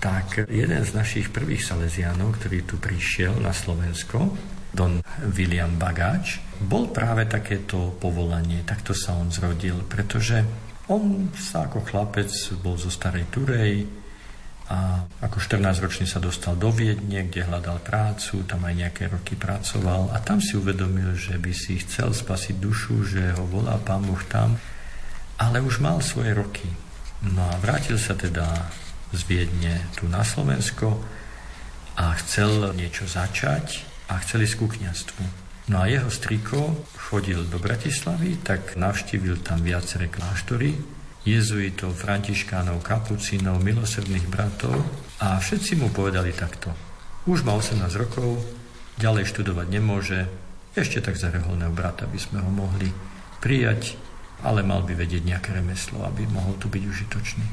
tak 0.00 0.48
jeden 0.48 0.80
z 0.80 0.90
našich 0.96 1.28
prvých 1.28 1.66
Salesiánov, 1.66 2.40
ktorý 2.40 2.64
tu 2.64 2.80
prišiel 2.80 3.36
na 3.42 3.52
Slovensko, 3.52 4.32
Don 4.76 5.00
William 5.32 5.72
Bagáč, 5.80 6.44
bol 6.60 6.92
práve 6.92 7.24
takéto 7.24 7.96
povolanie, 7.96 8.60
takto 8.68 8.92
sa 8.92 9.16
on 9.16 9.32
zrodil, 9.32 9.80
pretože 9.88 10.44
on 10.92 11.32
sa 11.32 11.64
ako 11.64 11.80
chlapec 11.88 12.28
bol 12.60 12.76
zo 12.76 12.92
Starej 12.92 13.32
Turej 13.32 13.88
a 14.68 15.02
ako 15.24 15.38
14-ročný 15.40 16.04
sa 16.04 16.20
dostal 16.20 16.58
do 16.58 16.68
Viedne, 16.68 17.24
kde 17.24 17.48
hľadal 17.48 17.80
prácu, 17.80 18.44
tam 18.44 18.68
aj 18.68 18.74
nejaké 18.76 19.08
roky 19.08 19.38
pracoval 19.38 20.12
a 20.12 20.20
tam 20.20 20.42
si 20.44 20.58
uvedomil, 20.58 21.16
že 21.16 21.40
by 21.40 21.52
si 21.56 21.80
chcel 21.80 22.12
spasiť 22.12 22.60
dušu, 22.60 22.94
že 23.08 23.32
ho 23.32 23.48
volá 23.48 23.80
Pán 23.80 24.04
Boh 24.04 24.20
tam, 24.28 24.60
ale 25.40 25.64
už 25.64 25.80
mal 25.80 26.04
svoje 26.04 26.36
roky. 26.36 26.68
No 27.24 27.46
a 27.46 27.56
vrátil 27.62 27.96
sa 27.96 28.12
teda 28.12 28.44
z 29.14 29.20
Viedne 29.24 29.88
tu 29.96 30.10
na 30.10 30.20
Slovensko 30.20 30.98
a 31.96 32.12
chcel 32.20 32.76
niečo 32.76 33.08
začať 33.08 33.95
a 34.10 34.18
chceli 34.22 34.46
ísť 34.46 34.56
ku 34.58 34.66
kniastvu. 34.70 35.22
No 35.66 35.82
a 35.82 35.90
jeho 35.90 36.06
striko 36.06 36.86
chodil 36.94 37.42
do 37.50 37.58
Bratislavy, 37.58 38.38
tak 38.46 38.78
navštívil 38.78 39.42
tam 39.42 39.66
viaceré 39.66 40.06
kláštory, 40.06 40.78
jezuitov, 41.26 41.98
františkánov, 41.98 42.86
kapucínov, 42.86 43.58
milosrdných 43.58 44.30
bratov 44.30 44.78
a 45.18 45.42
všetci 45.42 45.74
mu 45.82 45.90
povedali 45.90 46.30
takto. 46.30 46.70
Už 47.26 47.42
má 47.42 47.58
18 47.58 47.82
rokov, 47.98 48.38
ďalej 49.02 49.26
študovať 49.34 49.66
nemôže, 49.66 50.30
ešte 50.78 51.02
tak 51.02 51.18
za 51.18 51.34
reholného 51.34 51.74
brata 51.74 52.06
by 52.06 52.18
sme 52.20 52.38
ho 52.38 52.50
mohli 52.52 52.86
prijať, 53.42 53.98
ale 54.46 54.62
mal 54.62 54.86
by 54.86 54.94
vedieť 54.94 55.26
nejaké 55.26 55.50
remeslo, 55.50 56.06
aby 56.06 56.30
mohol 56.30 56.54
tu 56.62 56.70
byť 56.70 56.82
užitočný. 56.86 57.46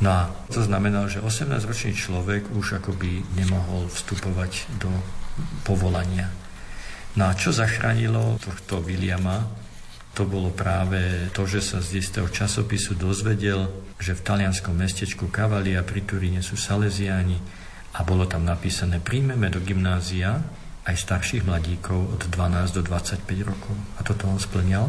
No 0.00 0.08
a 0.10 0.22
to 0.48 0.64
znamenalo, 0.64 1.06
že 1.06 1.22
18-ročný 1.22 1.92
človek 1.92 2.50
už 2.56 2.80
akoby 2.80 3.22
nemohol 3.36 3.86
vstupovať 3.92 4.66
do 4.80 4.88
povolania. 5.66 6.28
No 7.18 7.26
a 7.26 7.34
čo 7.34 7.50
zachránilo 7.50 8.38
tohto 8.38 8.78
Williama, 8.82 9.50
to 10.14 10.26
bolo 10.26 10.50
práve 10.50 11.30
to, 11.30 11.46
že 11.46 11.62
sa 11.62 11.78
z 11.78 12.02
istého 12.02 12.26
časopisu 12.26 12.98
dozvedel, 12.98 13.70
že 13.98 14.18
v 14.18 14.24
talianskom 14.26 14.74
mestečku 14.74 15.30
Cavalia 15.30 15.86
pri 15.86 16.02
Turíne 16.02 16.42
sú 16.42 16.58
Salesiáni 16.58 17.38
a 17.94 18.02
bolo 18.02 18.26
tam 18.26 18.46
napísané 18.46 18.98
príjmeme 18.98 19.50
do 19.50 19.62
gymnázia 19.62 20.42
aj 20.86 20.96
starších 20.98 21.46
mladíkov 21.46 22.18
od 22.18 22.20
12 22.26 22.76
do 22.78 22.82
25 22.82 23.22
rokov. 23.46 23.74
A 23.98 24.06
toto 24.06 24.26
on 24.26 24.42
splňal 24.42 24.86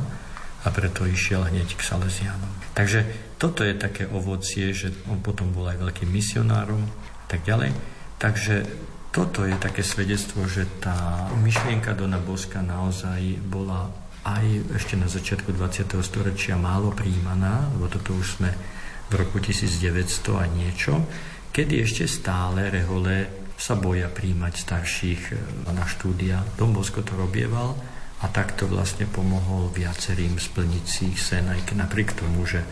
a 0.61 0.67
preto 0.69 1.05
išiel 1.05 1.45
hneď 1.45 1.73
k 1.73 1.81
Salesianom. 1.81 2.53
Takže 2.77 3.05
toto 3.41 3.65
je 3.65 3.73
také 3.77 4.05
ovocie, 4.09 4.73
že 4.73 4.93
on 5.09 5.21
potom 5.21 5.49
bol 5.53 5.69
aj 5.69 5.81
veľkým 5.81 6.09
misionárom 6.09 6.81
a 6.85 7.25
tak 7.25 7.41
ďalej. 7.45 7.73
Takže 8.21 8.65
toto 9.11 9.43
je 9.43 9.55
také 9.59 9.83
svedectvo, 9.83 10.47
že 10.47 10.63
tá 10.79 11.27
myšlienka 11.35 11.91
Dona 11.91 12.17
Boska 12.17 12.63
naozaj 12.63 13.43
bola 13.43 13.91
aj 14.23 14.71
ešte 14.79 14.95
na 14.95 15.11
začiatku 15.11 15.51
20. 15.51 15.99
storočia 15.99 16.55
málo 16.55 16.95
príjmaná, 16.95 17.67
lebo 17.75 17.91
toto 17.91 18.15
už 18.15 18.39
sme 18.39 18.51
v 19.11 19.13
roku 19.19 19.43
1900 19.43 20.39
a 20.39 20.45
niečo, 20.47 20.93
kedy 21.51 21.83
ešte 21.83 22.07
stále 22.07 22.71
rehole 22.71 23.27
sa 23.59 23.75
boja 23.75 24.07
príjmať 24.07 24.53
starších 24.57 25.21
e, 25.29 25.33
na 25.69 25.85
štúdia. 25.85 26.41
Don 26.55 26.71
Bosko 26.71 27.03
to 27.03 27.13
robieval 27.13 27.75
a 28.23 28.25
takto 28.31 28.65
vlastne 28.65 29.05
pomohol 29.11 29.69
viacerým 29.69 30.39
splniť 30.39 30.85
si 30.87 31.11
ich 31.11 31.19
sen, 31.19 31.51
aj 31.51 31.75
napriek 31.75 32.15
tomu, 32.15 32.47
že 32.47 32.63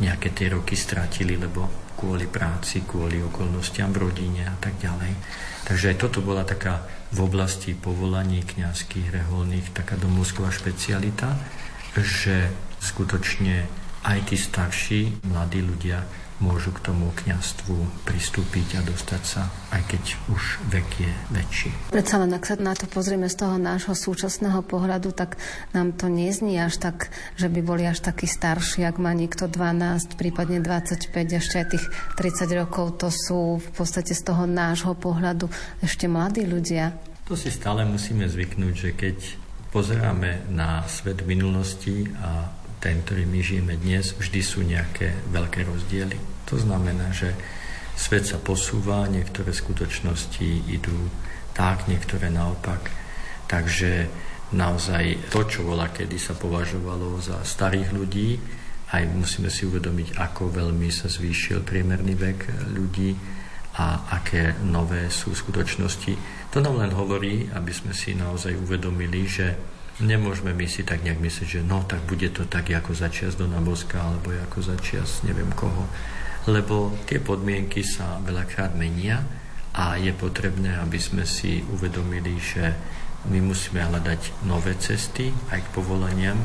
nejaké 0.00 0.32
tie 0.32 0.50
roky 0.50 0.74
stratili, 0.74 1.36
lebo 1.36 1.81
kvôli 2.02 2.26
práci, 2.26 2.82
kvôli 2.82 3.22
okolnostiam 3.22 3.94
v 3.94 4.10
rodine 4.10 4.42
a 4.50 4.58
tak 4.58 4.74
ďalej. 4.82 5.14
Takže 5.62 5.94
aj 5.94 5.96
toto 6.02 6.18
bola 6.18 6.42
taká 6.42 6.82
v 7.14 7.22
oblasti 7.22 7.78
povolaní 7.78 8.42
kňazských, 8.42 9.14
reholných, 9.14 9.70
taká 9.70 9.94
domovsková 9.94 10.50
špecialita, 10.50 11.38
že 11.94 12.50
skutočne 12.82 13.70
aj 14.02 14.18
tí 14.26 14.34
starší, 14.34 15.30
mladí 15.30 15.62
ľudia 15.62 16.02
môžu 16.42 16.74
k 16.74 16.90
tomu 16.90 17.14
kňastvu 17.14 18.02
pristúpiť 18.02 18.76
a 18.76 18.80
dostať 18.82 19.22
sa, 19.22 19.46
aj 19.70 19.82
keď 19.86 20.04
už 20.34 20.42
vek 20.74 20.88
je 20.98 21.12
väčší. 21.30 21.70
Predsa 21.94 22.18
len, 22.18 22.34
ak 22.34 22.44
sa 22.44 22.58
na 22.58 22.74
to 22.74 22.90
pozrieme 22.90 23.30
z 23.30 23.38
toho 23.38 23.56
nášho 23.62 23.94
súčasného 23.94 24.66
pohľadu, 24.66 25.14
tak 25.14 25.38
nám 25.70 25.94
to 25.94 26.10
neznie 26.10 26.58
až 26.58 26.82
tak, 26.82 27.14
že 27.38 27.46
by 27.46 27.62
boli 27.62 27.86
až 27.86 28.02
takí 28.02 28.26
starší, 28.26 28.82
ak 28.82 28.98
má 28.98 29.14
niekto 29.14 29.46
12, 29.46 30.18
prípadne 30.18 30.58
25, 30.58 31.14
ešte 31.14 31.54
aj 31.62 31.66
tých 31.78 31.84
30 32.18 32.60
rokov, 32.66 32.98
to 32.98 33.08
sú 33.14 33.62
v 33.62 33.70
podstate 33.70 34.10
z 34.12 34.22
toho 34.26 34.44
nášho 34.50 34.98
pohľadu 34.98 35.46
ešte 35.78 36.10
mladí 36.10 36.42
ľudia. 36.42 36.98
To 37.30 37.38
si 37.38 37.54
stále 37.54 37.86
musíme 37.86 38.26
zvyknúť, 38.26 38.74
že 38.74 38.90
keď 38.98 39.16
pozeráme 39.70 40.52
na 40.52 40.84
svet 40.90 41.24
minulosti 41.24 42.10
a 42.20 42.50
ten, 42.82 42.98
ktorý 43.00 43.30
my 43.30 43.40
žijeme 43.40 43.74
dnes, 43.78 44.10
vždy 44.18 44.40
sú 44.42 44.66
nejaké 44.66 45.14
veľké 45.30 45.62
rozdiely. 45.62 46.31
To 46.50 46.56
znamená, 46.58 47.14
že 47.14 47.34
svet 47.94 48.26
sa 48.26 48.38
posúva, 48.40 49.06
niektoré 49.06 49.52
skutočnosti 49.52 50.70
idú 50.70 50.96
tak, 51.52 51.86
niektoré 51.86 52.32
naopak. 52.32 52.90
Takže 53.46 54.08
naozaj 54.56 55.28
to, 55.28 55.44
čo 55.44 55.64
bola 55.64 55.92
kedy 55.92 56.16
sa 56.16 56.32
považovalo 56.32 57.20
za 57.20 57.40
starých 57.44 57.90
ľudí, 57.92 58.40
aj 58.92 59.08
musíme 59.08 59.48
si 59.48 59.64
uvedomiť, 59.64 60.20
ako 60.20 60.52
veľmi 60.52 60.92
sa 60.92 61.08
zvýšil 61.08 61.64
priemerný 61.64 62.12
vek 62.12 62.38
ľudí 62.76 63.16
a 63.80 64.12
aké 64.20 64.52
nové 64.68 65.08
sú 65.08 65.32
skutočnosti. 65.32 66.12
To 66.52 66.60
nám 66.60 66.76
len 66.76 66.92
hovorí, 66.92 67.48
aby 67.56 67.72
sme 67.72 67.96
si 67.96 68.12
naozaj 68.12 68.52
uvedomili, 68.52 69.24
že 69.24 69.56
Nemôžeme 70.00 70.56
my 70.56 70.64
si 70.64 70.88
tak 70.88 71.04
nejak 71.04 71.20
myslieť, 71.20 71.60
že 71.60 71.62
no, 71.62 71.84
tak 71.84 72.00
bude 72.08 72.24
to 72.32 72.48
tak 72.48 72.72
ako 72.72 72.96
začias 72.96 73.36
Dona 73.36 73.60
Boska, 73.60 74.00
alebo 74.00 74.32
ako 74.32 74.64
začias 74.64 75.20
neviem 75.20 75.52
koho. 75.52 75.84
Lebo 76.50 76.90
tie 77.06 77.22
podmienky 77.22 77.86
sa 77.86 78.18
veľakrát 78.18 78.74
menia 78.74 79.22
a 79.72 79.94
je 79.96 80.10
potrebné, 80.10 80.74
aby 80.82 80.98
sme 80.98 81.22
si 81.22 81.62
uvedomili, 81.62 82.34
že 82.42 82.74
my 83.30 83.38
musíme 83.38 83.78
hľadať 83.78 84.46
nové 84.50 84.74
cesty 84.82 85.30
aj 85.54 85.62
k 85.62 85.68
povolaniam 85.70 86.38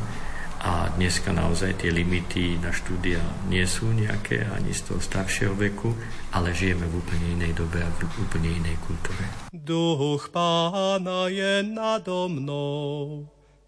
a 0.61 0.89
dneska 0.97 1.33
naozaj 1.33 1.85
tie 1.85 1.93
limity 1.93 2.57
na 2.57 2.73
štúdia 2.73 3.21
nie 3.45 3.61
sú 3.65 3.93
nejaké 3.93 4.41
ani 4.49 4.73
z 4.73 4.89
toho 4.89 4.99
staršieho 5.01 5.53
veku, 5.53 5.93
ale 6.33 6.53
žijeme 6.53 6.89
v 6.89 6.97
úplne 6.97 7.27
inej 7.37 7.53
dobe 7.61 7.81
a 7.81 7.89
v 7.93 8.09
úplne 8.25 8.49
inej 8.57 8.77
kultúre. 8.81 9.21
Duch 9.53 10.33
pána 10.33 11.29
je 11.29 11.61
nado 11.61 12.25
mnou, 12.25 13.25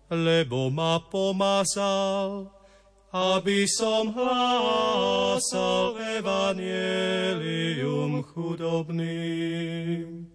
lebo 0.09 0.73
ma 0.73 0.97
pomazal, 1.01 2.49
aby 3.10 3.66
som 3.66 4.14
hlásal 4.14 5.97
evanielium 6.22 8.22
chudobným. 8.22 10.30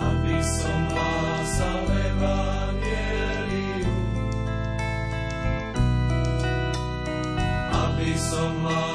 Aby 0.00 0.40
som 0.42 0.88
hlásal 0.90 1.84
evanielium, 1.84 3.92
aby 7.68 8.16
som 8.16 8.64
hlásal 8.64 8.93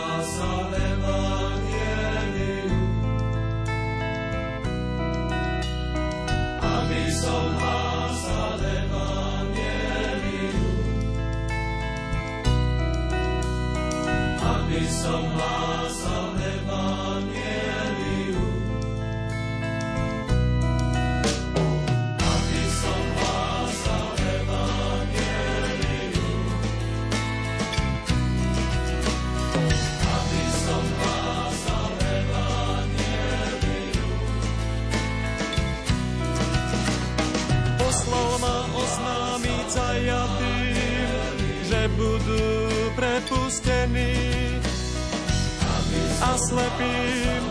som 15.09 15.25
hlásal 15.33 16.37
Evangelium. 16.37 18.61
Aby 22.21 22.63
som 22.69 23.01
hlásal 23.17 24.13
Evangelium. 24.21 26.45
Aby 29.97 30.45
som 30.61 30.85
hlásal 31.01 31.89
Evangelium. 32.05 34.13
Poslal 37.81 38.31
ma 38.37 38.61
oznámiť 38.77 39.65
zajatým, 39.73 41.33
že 41.65 41.81
budú 41.97 42.45
prepustení 42.93 44.58
a 46.19 46.31
slepým, 46.35 47.43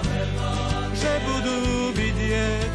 že 0.92 1.12
budú 1.24 1.60
vidieť. 1.96 2.74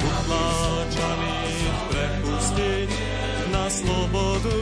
Utláčaných 0.00 1.76
prepustiť 1.92 2.90
na 3.52 3.64
slobodu 3.68 4.60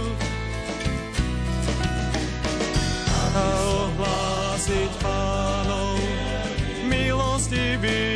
a 3.15 3.47
ohlásiť 3.87 4.91
pánov 5.03 5.99
milostivých. 6.91 8.16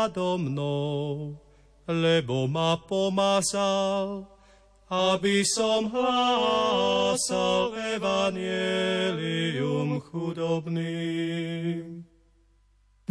Nado 0.00 0.40
mnou, 0.40 1.36
lebo 1.84 2.48
ma 2.48 2.80
pomazal, 2.88 4.24
aby 4.88 5.44
som 5.44 5.92
hlásal 5.92 7.76
evanielium 8.00 10.00
chudobným. 10.08 12.00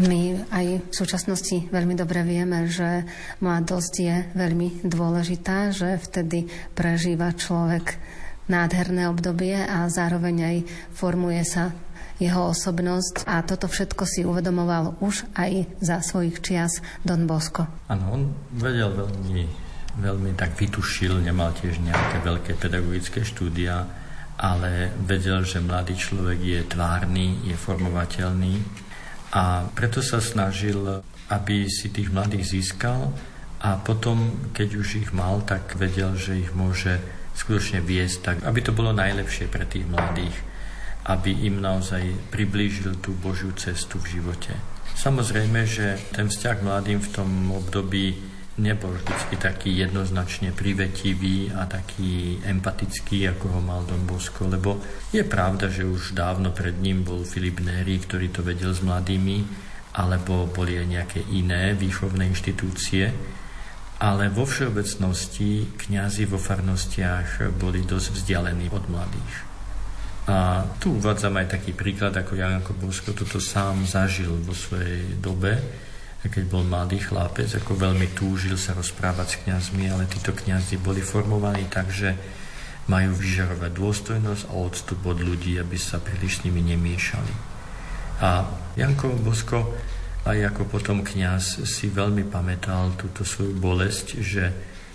My 0.01 0.41
aj 0.49 0.89
v 0.89 0.93
súčasnosti 0.95 1.69
veľmi 1.69 1.93
dobre 1.93 2.25
vieme, 2.25 2.65
že 2.65 3.05
mladosť 3.45 3.93
je 4.01 4.33
veľmi 4.33 4.81
dôležitá, 4.81 5.69
že 5.69 6.01
vtedy 6.01 6.49
prežíva 6.73 7.37
človek 7.37 8.01
nádherné 8.49 9.05
obdobie 9.13 9.53
a 9.53 9.85
zároveň 9.85 10.35
aj 10.41 10.57
formuje 10.97 11.45
sa 11.45 11.69
jeho 12.19 12.51
osobnosť 12.51 13.23
a 13.25 13.39
toto 13.47 13.71
všetko 13.71 14.03
si 14.03 14.27
uvedomoval 14.27 14.99
už 14.99 15.23
aj 15.39 15.79
za 15.79 16.03
svojich 16.03 16.43
čias 16.43 16.83
Don 17.01 17.23
Bosco. 17.23 17.63
Áno, 17.87 18.03
on 18.11 18.21
vedel 18.59 18.91
veľmi, 18.91 19.43
veľmi 20.03 20.31
tak 20.35 20.59
vytušil, 20.59 21.23
nemal 21.23 21.55
tiež 21.55 21.79
nejaké 21.79 22.19
veľké 22.19 22.51
pedagogické 22.59 23.23
štúdia, 23.23 23.87
ale 24.35 24.91
vedel, 25.03 25.47
že 25.47 25.63
mladý 25.63 25.95
človek 25.95 26.39
je 26.39 26.59
tvárny, 26.67 27.47
je 27.47 27.55
formovateľný 27.55 28.55
a 29.35 29.67
preto 29.71 30.03
sa 30.03 30.19
snažil, 30.19 31.03
aby 31.31 31.67
si 31.71 31.91
tých 31.91 32.11
mladých 32.11 32.51
získal 32.51 33.15
a 33.63 33.79
potom, 33.79 34.51
keď 34.55 34.69
už 34.79 34.87
ich 35.07 35.09
mal, 35.15 35.43
tak 35.43 35.75
vedel, 35.75 36.15
že 36.15 36.39
ich 36.39 36.51
môže 36.55 36.99
skutočne 37.35 37.79
viesť 37.79 38.17
tak, 38.23 38.37
aby 38.43 38.59
to 38.59 38.75
bolo 38.75 38.91
najlepšie 38.91 39.47
pre 39.47 39.63
tých 39.63 39.87
mladých 39.87 40.48
aby 41.05 41.31
im 41.47 41.63
naozaj 41.63 42.31
priblížil 42.33 42.99
tú 42.99 43.15
Božiu 43.15 43.55
cestu 43.55 43.99
v 43.99 44.19
živote. 44.19 44.53
Samozrejme, 44.99 45.63
že 45.63 45.95
ten 46.11 46.27
vzťah 46.27 46.57
mladým 46.59 46.99
v 46.99 47.11
tom 47.15 47.29
období 47.55 48.19
nebol 48.59 48.91
vždy 48.91 49.39
taký 49.39 49.71
jednoznačne 49.79 50.51
privetivý 50.51 51.47
a 51.55 51.63
taký 51.63 52.43
empatický, 52.43 53.31
ako 53.31 53.45
ho 53.55 53.61
mal 53.63 53.87
Don 53.87 54.03
Bosco, 54.03 54.43
lebo 54.43 54.83
je 55.15 55.23
pravda, 55.23 55.71
že 55.71 55.87
už 55.87 56.11
dávno 56.11 56.51
pred 56.51 56.75
ním 56.75 57.07
bol 57.07 57.23
Filip 57.23 57.63
Neri, 57.63 58.03
ktorý 58.03 58.27
to 58.29 58.43
vedel 58.43 58.75
s 58.75 58.83
mladými, 58.83 59.47
alebo 59.95 60.51
boli 60.51 60.75
aj 60.75 60.87
nejaké 60.91 61.19
iné 61.31 61.73
výchovné 61.73 62.27
inštitúcie, 62.29 63.09
ale 63.99 64.31
vo 64.31 64.43
všeobecnosti 64.43 65.75
kňazi 65.75 66.23
vo 66.27 66.39
farnostiach 66.39 67.55
boli 67.55 67.83
dosť 67.83 68.19
vzdialení 68.19 68.67
od 68.71 68.83
mladých. 68.91 69.33
A 70.29 70.61
tu 70.77 70.93
uvádzam 71.01 71.41
aj 71.41 71.57
taký 71.57 71.73
príklad, 71.73 72.13
ako 72.13 72.37
Janko 72.37 72.77
Bosko 72.77 73.17
toto 73.17 73.41
sám 73.41 73.81
zažil 73.89 74.29
vo 74.45 74.53
svojej 74.53 75.17
dobe, 75.17 75.57
keď 76.21 76.43
bol 76.45 76.61
mladý 76.61 77.01
chlapec, 77.01 77.49
ako 77.57 77.73
veľmi 77.73 78.13
túžil 78.13 78.53
sa 78.53 78.77
rozprávať 78.77 79.27
s 79.33 79.39
kňazmi, 79.47 79.89
ale 79.89 80.05
títo 80.05 80.35
kňazi 80.35 80.77
boli 80.77 81.01
formovaní 81.01 81.65
tak, 81.65 81.89
že 81.89 82.13
majú 82.85 83.17
vyžarovať 83.17 83.71
dôstojnosť 83.73 84.43
a 84.49 84.53
odstup 84.53 85.01
od 85.09 85.17
ľudí, 85.17 85.57
aby 85.57 85.77
sa 85.81 85.97
príliš 85.97 86.41
s 86.41 86.43
nimi 86.45 86.61
nemiešali. 86.61 87.33
A 88.21 88.45
Janko 88.77 89.15
Bosko 89.17 89.73
aj 90.27 90.53
ako 90.53 90.67
potom 90.67 91.01
kňaz 91.01 91.63
si 91.63 91.87
veľmi 91.89 92.27
pamätal 92.27 92.93
túto 92.99 93.25
svoju 93.25 93.55
bolesť, 93.55 94.19
že 94.19 94.43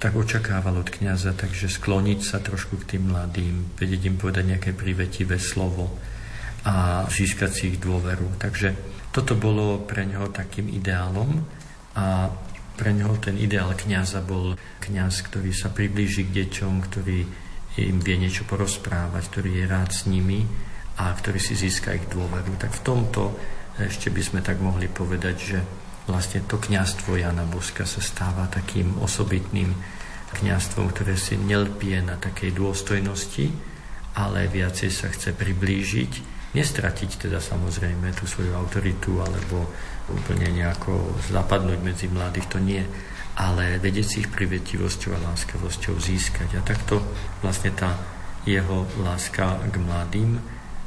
tak 0.04 0.20
očakával 0.20 0.84
od 0.84 0.92
kniaza, 0.92 1.32
takže 1.32 1.72
skloniť 1.72 2.20
sa 2.20 2.36
trošku 2.36 2.84
k 2.84 2.96
tým 2.96 3.08
mladým, 3.08 3.72
vedieť 3.72 4.12
im 4.12 4.20
povedať 4.20 4.44
nejaké 4.52 4.70
privetivé 4.76 5.40
slovo 5.40 5.96
a 6.68 7.08
získať 7.08 7.48
si 7.48 7.62
ich 7.72 7.78
dôveru. 7.80 8.36
Takže 8.36 8.76
toto 9.16 9.32
bolo 9.32 9.80
pre 9.80 10.04
neho 10.04 10.28
takým 10.28 10.68
ideálom 10.68 11.40
a 11.96 12.28
pre 12.76 12.92
neho 12.92 13.16
ten 13.16 13.40
ideál 13.40 13.72
kniaza 13.72 14.20
bol 14.20 14.60
kňaz, 14.84 15.24
ktorý 15.24 15.56
sa 15.56 15.72
priblíži 15.72 16.28
k 16.28 16.44
deťom, 16.44 16.72
ktorý 16.84 17.24
im 17.80 17.96
vie 18.04 18.16
niečo 18.20 18.44
porozprávať, 18.44 19.24
ktorý 19.32 19.56
je 19.56 19.64
rád 19.64 19.88
s 19.88 20.04
nimi 20.04 20.44
a 21.00 21.16
ktorý 21.16 21.40
si 21.40 21.56
získa 21.56 21.96
ich 21.96 22.04
dôveru. 22.12 22.60
Tak 22.60 22.76
v 22.76 22.84
tomto 22.84 23.32
ešte 23.80 24.12
by 24.12 24.20
sme 24.20 24.40
tak 24.44 24.60
mohli 24.60 24.84
povedať, 24.84 25.36
že 25.40 25.58
vlastne 26.04 26.44
to 26.44 26.60
kňastvo 26.60 27.16
Jana 27.16 27.48
Boska 27.48 27.88
sa 27.88 28.00
stáva 28.04 28.48
takým 28.48 29.00
osobitným 29.00 29.72
kňastvom, 30.34 30.90
ktoré 30.90 31.14
si 31.14 31.38
nelpie 31.38 32.02
na 32.02 32.18
takej 32.18 32.58
dôstojnosti, 32.58 33.48
ale 34.18 34.50
viacej 34.50 34.90
sa 34.90 35.08
chce 35.10 35.34
priblížiť, 35.34 36.12
nestratiť 36.54 37.26
teda 37.26 37.42
samozrejme 37.42 38.14
tú 38.14 38.30
svoju 38.30 38.54
autoritu 38.54 39.18
alebo 39.18 39.66
úplne 40.10 40.50
nejako 40.54 41.18
zapadnúť 41.32 41.80
medzi 41.82 42.06
mladých, 42.06 42.46
to 42.46 42.58
nie, 42.62 42.82
ale 43.34 43.82
vedieť 43.82 44.06
si 44.06 44.16
ich 44.22 44.30
privetivosťou 44.30 45.18
a 45.18 45.24
láskavosťou 45.32 45.98
získať. 45.98 46.54
A 46.58 46.62
takto 46.62 47.02
vlastne 47.42 47.74
tá 47.74 47.98
jeho 48.46 48.86
láska 49.02 49.58
k 49.66 49.74
mladým 49.82 50.38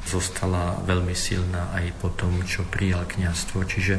zostala 0.08 0.80
veľmi 0.88 1.12
silná 1.12 1.76
aj 1.76 1.92
po 2.00 2.16
tom, 2.16 2.40
čo 2.48 2.64
prijal 2.64 3.04
kňazstvo. 3.04 3.68
Čiže 3.68 3.96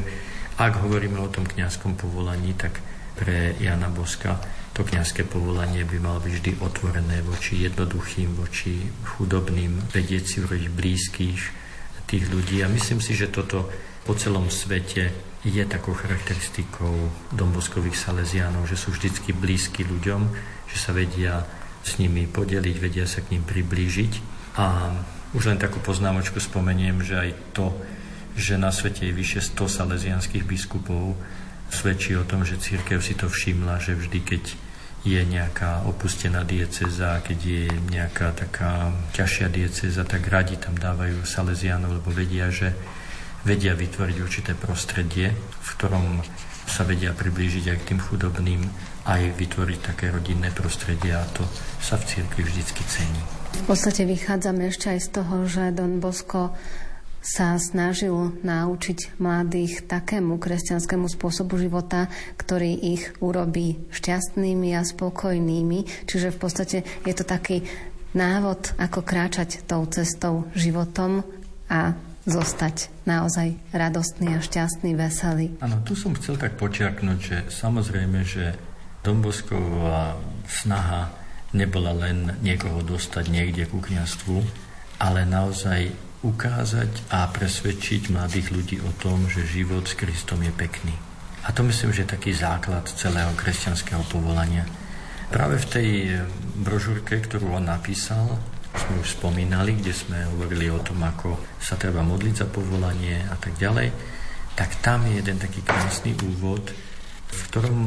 ak 0.67 0.83
hovoríme 0.83 1.15
o 1.23 1.31
tom 1.31 1.47
kňazskom 1.47 1.95
povolaní, 1.95 2.51
tak 2.59 2.83
pre 3.15 3.55
Jana 3.63 3.87
Boska 3.87 4.39
to 4.75 4.83
kňazské 4.83 5.27
povolanie 5.27 5.83
by 5.83 5.97
malo 5.99 6.19
byť 6.23 6.33
vždy 6.35 6.51
otvorené 6.63 7.19
voči 7.23 7.63
jednoduchým, 7.67 8.35
voči 8.35 8.87
chudobným, 9.15 9.91
vedieť 9.91 10.23
si 10.23 10.35
urobiť 10.39 10.67
blízkych 10.71 11.41
tých 12.09 12.25
ľudí. 12.31 12.63
A 12.63 12.71
myslím 12.71 13.03
si, 13.03 13.13
že 13.13 13.29
toto 13.29 13.69
po 14.07 14.15
celom 14.15 14.49
svete 14.49 15.11
je 15.45 15.63
takou 15.63 15.93
charakteristikou 15.93 17.11
domboskových 17.31 17.95
salesiánov, 17.95 18.67
že 18.67 18.75
sú 18.75 18.91
vždycky 18.91 19.31
blízki 19.31 19.85
ľuďom, 19.85 20.21
že 20.67 20.77
sa 20.79 20.91
vedia 20.91 21.45
s 21.85 22.01
nimi 22.01 22.27
podeliť, 22.27 22.75
vedia 22.81 23.07
sa 23.07 23.23
k 23.23 23.37
ním 23.37 23.43
priblížiť. 23.47 24.13
A 24.59 24.91
už 25.31 25.53
len 25.53 25.61
takú 25.61 25.79
poznámočku 25.79 26.41
spomeniem, 26.41 26.99
že 27.05 27.15
aj 27.15 27.29
to, 27.55 27.71
že 28.39 28.55
na 28.55 28.71
svete 28.71 29.05
je 29.05 29.13
vyše 29.13 29.43
100 29.43 29.67
salesianských 29.67 30.47
biskupov, 30.47 31.19
svedčí 31.69 32.15
o 32.17 32.25
tom, 32.25 32.47
že 32.47 32.57
církev 32.57 33.03
si 33.03 33.13
to 33.13 33.29
všimla, 33.29 33.83
že 33.83 33.93
vždy, 33.99 34.19
keď 34.23 34.43
je 35.03 35.21
nejaká 35.23 35.87
opustená 35.87 36.43
dieceza, 36.43 37.23
keď 37.23 37.39
je 37.39 37.63
nejaká 37.87 38.35
taká 38.35 38.91
ťažšia 39.15 39.47
dieceza, 39.47 40.03
tak 40.03 40.27
radi 40.27 40.59
tam 40.59 40.75
dávajú 40.75 41.23
Salesianov, 41.23 42.03
lebo 42.03 42.11
vedia, 42.11 42.51
že 42.51 42.75
vedia 43.47 43.71
vytvoriť 43.71 44.17
určité 44.19 44.51
prostredie, 44.59 45.31
v 45.35 45.69
ktorom 45.79 46.19
sa 46.67 46.83
vedia 46.83 47.15
priblížiť 47.15 47.65
aj 47.71 47.77
k 47.79 47.87
tým 47.95 47.99
chudobným, 48.03 48.61
aj 49.07 49.33
vytvoriť 49.39 49.79
také 49.79 50.11
rodinné 50.11 50.51
prostredie 50.51 51.15
a 51.15 51.23
to 51.31 51.47
sa 51.79 51.95
v 51.95 52.05
cirkvi 52.05 52.43
vždycky 52.43 52.83
cení. 52.85 53.23
V 53.49 53.65
podstate 53.65 54.05
vychádzame 54.05 54.69
ešte 54.69 54.93
aj 54.93 54.99
z 54.99 55.09
toho, 55.09 55.35
že 55.47 55.73
Don 55.73 55.97
Bosco 55.97 56.53
sa 57.19 57.59
snažil 57.59 58.39
naučiť 58.41 59.19
mladých 59.19 59.85
takému 59.85 60.39
kresťanskému 60.39 61.11
spôsobu 61.11 61.59
života, 61.59 62.07
ktorý 62.39 62.71
ich 62.95 63.11
urobí 63.19 63.79
šťastnými 63.91 64.71
a 64.75 64.87
spokojnými. 64.87 66.07
Čiže 66.07 66.31
v 66.31 66.37
podstate 66.39 66.77
je 67.03 67.13
to 67.13 67.27
taký 67.27 67.67
návod, 68.15 68.73
ako 68.79 69.03
kráčať 69.03 69.67
tou 69.67 69.85
cestou 69.91 70.47
životom 70.55 71.21
a 71.69 71.93
zostať 72.25 72.93
naozaj 73.05 73.57
radostný 73.73 74.37
a 74.37 74.43
šťastný, 74.43 74.93
veselý. 74.95 75.53
Áno, 75.61 75.81
tu 75.81 75.97
som 75.97 76.13
chcel 76.17 76.37
tak 76.37 76.55
počiaknúť, 76.57 77.19
že 77.19 77.37
samozrejme, 77.49 78.19
že 78.25 78.53
Dombosková 79.01 80.19
snaha 80.45 81.09
nebola 81.55 81.95
len 81.95 82.37
niekoho 82.45 82.85
dostať 82.85 83.25
niekde 83.31 83.65
ku 83.65 83.81
kniastvu, 83.81 84.43
ale 85.01 85.25
naozaj 85.25 86.08
ukázať 86.19 87.11
a 87.15 87.31
presvedčiť 87.31 88.11
mladých 88.11 88.47
ľudí 88.51 88.77
o 88.83 88.91
tom, 88.99 89.31
že 89.31 89.47
život 89.47 89.87
s 89.87 89.95
Kristom 89.95 90.43
je 90.43 90.51
pekný. 90.51 90.91
A 91.47 91.55
to 91.55 91.63
myslím, 91.63 91.95
že 91.95 92.03
je 92.03 92.13
taký 92.15 92.35
základ 92.35 92.83
celého 92.91 93.31
kresťanského 93.39 94.03
povolania. 94.11 94.67
Práve 95.31 95.61
v 95.61 95.69
tej 95.71 95.89
brožúrke, 96.59 97.23
ktorú 97.23 97.55
on 97.55 97.71
napísal, 97.71 98.35
sme 98.75 99.01
už 99.01 99.17
spomínali, 99.17 99.79
kde 99.79 99.95
sme 99.95 100.27
hovorili 100.35 100.67
o 100.67 100.83
tom, 100.83 100.99
ako 101.01 101.39
sa 101.57 101.79
treba 101.79 102.03
modliť 102.03 102.35
za 102.35 102.47
povolanie 102.51 103.23
a 103.31 103.35
tak 103.39 103.55
ďalej, 103.55 103.89
tak 104.53 104.83
tam 104.83 105.07
je 105.07 105.23
jeden 105.23 105.39
taký 105.39 105.63
krásny 105.63 106.13
úvod, 106.19 106.75
v 107.29 107.39
ktorom 107.47 107.79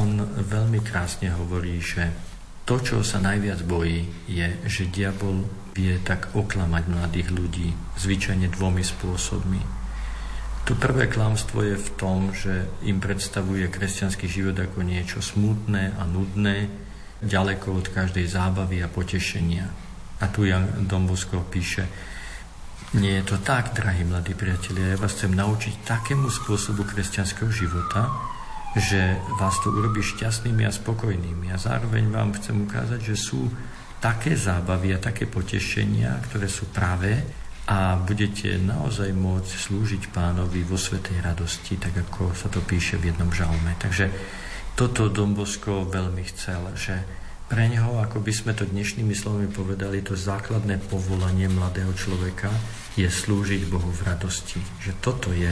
on 0.00 0.10
veľmi 0.46 0.80
krásne 0.80 1.28
hovorí, 1.34 1.76
že 1.82 2.08
to, 2.64 2.80
čo 2.80 3.04
sa 3.04 3.20
najviac 3.20 3.62
bojí, 3.62 4.26
je, 4.26 4.46
že 4.66 4.90
diabol 4.90 5.65
vie 5.76 6.00
tak 6.00 6.32
oklamať 6.32 6.84
mladých 6.88 7.28
ľudí 7.28 7.68
zvyčajne 8.00 8.48
dvomi 8.48 8.80
spôsobmi. 8.80 9.60
To 10.66 10.74
prvé 10.74 11.06
klamstvo 11.06 11.62
je 11.62 11.76
v 11.78 11.90
tom, 11.94 12.34
že 12.34 12.66
im 12.82 12.98
predstavuje 12.98 13.70
kresťanský 13.70 14.26
život 14.26 14.56
ako 14.58 14.82
niečo 14.82 15.22
smutné 15.22 15.94
a 15.94 16.02
nudné, 16.08 16.66
ďaleko 17.22 17.76
od 17.76 17.86
každej 17.92 18.26
zábavy 18.26 18.82
a 18.82 18.90
potešenia. 18.90 19.68
A 20.18 20.24
tu 20.32 20.48
Jan 20.48 20.88
Dombosko 20.88 21.44
píše, 21.46 21.86
nie 22.96 23.20
je 23.20 23.24
to 23.28 23.36
tak, 23.44 23.76
drahí 23.76 24.02
mladí 24.02 24.32
priatelia, 24.32 24.96
ja 24.96 24.98
vás 24.98 25.14
chcem 25.14 25.36
naučiť 25.36 25.84
takému 25.84 26.32
spôsobu 26.32 26.82
kresťanského 26.82 27.52
života, 27.52 28.08
že 28.76 29.16
vás 29.40 29.56
to 29.64 29.72
urobí 29.72 30.04
šťastnými 30.04 30.66
a 30.68 30.72
spokojnými. 30.72 31.52
A 31.52 31.56
zároveň 31.56 32.10
vám 32.12 32.36
chcem 32.36 32.66
ukázať, 32.66 33.00
že 33.12 33.16
sú 33.16 33.48
také 34.00 34.36
zábavy 34.36 34.92
a 34.96 35.02
také 35.02 35.24
potešenia, 35.24 36.20
ktoré 36.28 36.46
sú 36.46 36.68
pravé 36.70 37.24
a 37.66 37.98
budete 37.98 38.62
naozaj 38.62 39.10
môcť 39.10 39.50
slúžiť 39.50 40.02
pánovi 40.14 40.62
vo 40.62 40.78
svetej 40.78 41.18
radosti, 41.18 41.74
tak 41.74 41.98
ako 41.98 42.30
sa 42.30 42.46
to 42.46 42.62
píše 42.62 42.94
v 43.02 43.10
jednom 43.10 43.32
žalme. 43.34 43.74
Takže 43.82 44.06
toto 44.78 45.10
Dombosko 45.10 45.88
veľmi 45.88 46.22
chcel, 46.30 46.62
že 46.78 46.94
pre 47.46 47.66
neho, 47.70 48.02
ako 48.02 48.22
by 48.22 48.32
sme 48.34 48.52
to 48.58 48.66
dnešnými 48.66 49.14
slovami 49.14 49.46
povedali, 49.50 50.02
to 50.02 50.18
základné 50.18 50.82
povolanie 50.90 51.46
mladého 51.46 51.94
človeka 51.94 52.50
je 52.98 53.06
slúžiť 53.06 53.70
Bohu 53.70 53.90
v 53.90 54.02
radosti. 54.02 54.58
Že 54.82 54.92
toto 54.98 55.30
je, 55.30 55.50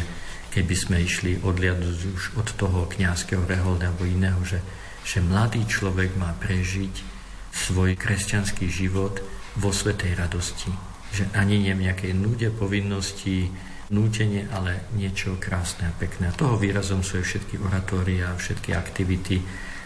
keby 0.51 0.75
sme 0.75 0.97
išli 1.03 1.39
odliadnúť 1.39 1.99
už 2.15 2.23
od 2.39 2.49
toho 2.59 2.91
kňazského 2.91 3.47
reholda 3.47 3.91
alebo 3.91 4.07
iného, 4.07 4.43
že, 4.43 4.59
že 5.07 5.23
mladý 5.23 5.63
človek 5.71 6.19
má 6.19 6.35
prežiť 6.39 7.14
svoj 7.55 7.95
kresťanský 7.95 8.67
život 8.67 9.23
vo 9.55 9.71
svetej 9.71 10.19
radosti. 10.19 10.75
Že 11.15 11.31
ani 11.39 11.63
nie 11.63 11.75
v 11.79 11.87
nejakej 11.87 12.13
núde 12.19 12.51
povinnosti, 12.51 13.55
nútenie, 13.95 14.51
ale 14.51 14.91
niečo 14.99 15.39
krásne 15.39 15.87
a 15.87 15.95
pekné. 15.95 16.35
A 16.35 16.37
toho 16.37 16.59
výrazom 16.59 17.07
sú 17.07 17.23
aj 17.23 17.25
všetky 17.31 17.63
oratória, 17.63 18.35
všetky 18.35 18.75
aktivity 18.75 19.39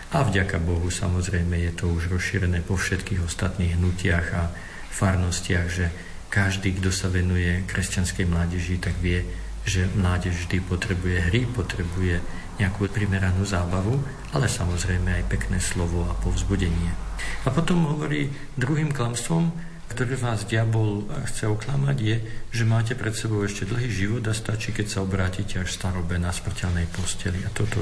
a 0.09 0.25
vďaka 0.25 0.57
Bohu 0.64 0.89
samozrejme 0.89 1.61
je 1.69 1.73
to 1.77 1.93
už 1.93 2.09
rozšírené 2.09 2.64
po 2.64 2.81
všetkých 2.81 3.21
ostatných 3.21 3.77
hnutiach 3.77 4.27
a 4.33 4.49
farnostiach, 4.89 5.69
že 5.69 5.87
každý, 6.33 6.81
kto 6.81 6.89
sa 6.89 7.12
venuje 7.12 7.69
kresťanskej 7.69 8.25
mládeži, 8.25 8.81
tak 8.81 8.97
vie, 9.05 9.21
že 9.69 9.85
mládež 10.01 10.49
vždy 10.49 10.64
potrebuje 10.64 11.16
hry, 11.29 11.45
potrebuje 11.45 12.25
nejakú 12.57 12.89
primeranú 12.89 13.45
zábavu, 13.45 14.01
ale 14.33 14.49
samozrejme 14.49 15.12
aj 15.12 15.25
pekné 15.29 15.61
slovo 15.61 16.09
a 16.09 16.16
povzbudenie. 16.16 17.07
A 17.47 17.49
potom 17.51 17.87
hovorí 17.89 18.29
druhým 18.59 18.91
klamstvom, 18.91 19.51
ktoré 19.89 20.21
vás 20.21 20.45
diabol 20.45 21.09
chce 21.33 21.49
oklamať, 21.49 21.97
je, 21.97 22.16
že 22.53 22.69
máte 22.69 22.93
pred 22.93 23.16
sebou 23.16 23.41
ešte 23.41 23.64
dlhý 23.64 23.89
život 23.89 24.23
a 24.29 24.37
stačí, 24.37 24.71
keď 24.71 24.87
sa 24.87 24.99
obrátite 25.01 25.57
až 25.57 25.73
starobe 25.73 26.21
na 26.21 26.29
smrteľnej 26.29 26.93
posteli. 26.93 27.41
A 27.43 27.51
toto 27.51 27.81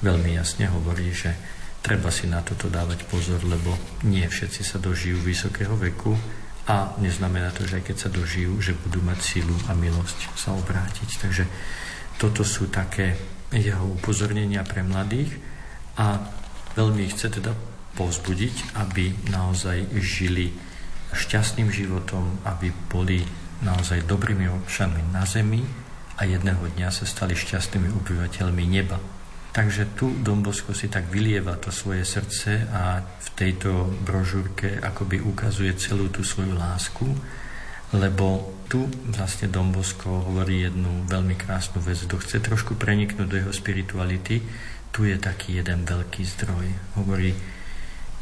veľmi 0.00 0.32
jasne 0.32 0.72
hovorí, 0.72 1.12
že 1.12 1.36
treba 1.84 2.08
si 2.08 2.26
na 2.26 2.40
toto 2.40 2.72
dávať 2.72 3.04
pozor, 3.06 3.44
lebo 3.44 3.76
nie 4.08 4.24
všetci 4.24 4.64
sa 4.64 4.80
dožijú 4.80 5.20
vysokého 5.22 5.76
veku 5.76 6.16
a 6.66 6.96
neznamená 6.98 7.54
to, 7.54 7.62
že 7.62 7.78
aj 7.78 7.84
keď 7.84 7.96
sa 8.00 8.10
dožijú, 8.10 8.58
že 8.58 8.74
budú 8.74 8.98
mať 9.04 9.18
sílu 9.22 9.54
a 9.70 9.76
milosť 9.76 10.34
sa 10.34 10.56
obrátiť. 10.56 11.08
Takže 11.22 11.44
toto 12.18 12.42
sú 12.42 12.66
také 12.72 13.14
jeho 13.54 13.86
upozornenia 13.86 14.66
pre 14.66 14.82
mladých 14.82 15.36
a 15.94 16.26
veľmi 16.74 17.06
chce 17.12 17.38
teda 17.38 17.54
povzbudiť, 17.96 18.76
aby 18.76 19.32
naozaj 19.32 19.96
žili 19.98 20.52
šťastným 21.16 21.72
životom, 21.72 22.44
aby 22.44 22.68
boli 22.92 23.24
naozaj 23.64 24.04
dobrými 24.04 24.52
občanmi 24.52 25.00
na 25.16 25.24
zemi 25.24 25.64
a 26.20 26.28
jedného 26.28 26.60
dňa 26.76 26.88
sa 26.92 27.08
stali 27.08 27.32
šťastnými 27.32 27.88
obyvateľmi 28.04 28.64
neba. 28.68 29.00
Takže 29.56 29.96
tu 29.96 30.12
Don 30.20 30.44
Bosco 30.44 30.76
si 30.76 30.92
tak 30.92 31.08
vylieva 31.08 31.56
to 31.56 31.72
svoje 31.72 32.04
srdce 32.04 32.68
a 32.68 33.00
v 33.00 33.28
tejto 33.32 33.88
brožúrke 34.04 34.76
akoby 34.84 35.24
ukazuje 35.24 35.72
celú 35.80 36.12
tú 36.12 36.20
svoju 36.20 36.52
lásku, 36.52 37.08
lebo 37.96 38.52
tu 38.68 38.84
vlastne 39.16 39.48
Don 39.48 39.72
Bosco 39.72 40.28
hovorí 40.28 40.68
jednu 40.68 41.08
veľmi 41.08 41.40
krásnu 41.40 41.80
vec. 41.80 42.04
Kto 42.04 42.20
chce 42.20 42.44
trošku 42.44 42.76
preniknúť 42.76 43.24
do 43.24 43.36
jeho 43.40 43.52
spirituality, 43.54 44.44
tu 44.92 45.08
je 45.08 45.16
taký 45.16 45.56
jeden 45.56 45.88
veľký 45.88 46.20
zdroj. 46.36 46.66
Hovorí, 47.00 47.32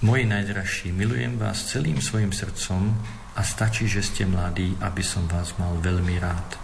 moji 0.05 0.29
najdražší, 0.29 0.93
milujem 0.93 1.41
vás 1.41 1.65
celým 1.73 1.97
svojim 1.97 2.29
srdcom 2.29 2.93
a 3.33 3.41
stačí, 3.41 3.89
že 3.89 4.05
ste 4.05 4.29
mladí, 4.29 4.77
aby 4.85 5.01
som 5.01 5.25
vás 5.25 5.57
mal 5.57 5.81
veľmi 5.81 6.21
rád. 6.21 6.61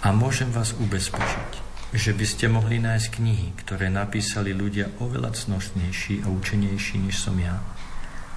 A 0.00 0.16
môžem 0.16 0.48
vás 0.48 0.72
ubezpečiť, 0.80 1.50
že 1.92 2.16
by 2.16 2.24
ste 2.24 2.48
mohli 2.48 2.80
nájsť 2.80 3.20
knihy, 3.20 3.52
ktoré 3.60 3.92
napísali 3.92 4.56
ľudia 4.56 4.96
oveľa 4.96 5.36
cnošnejší 5.36 6.24
a 6.24 6.32
učenejší, 6.32 7.04
než 7.04 7.20
som 7.20 7.36
ja. 7.36 7.60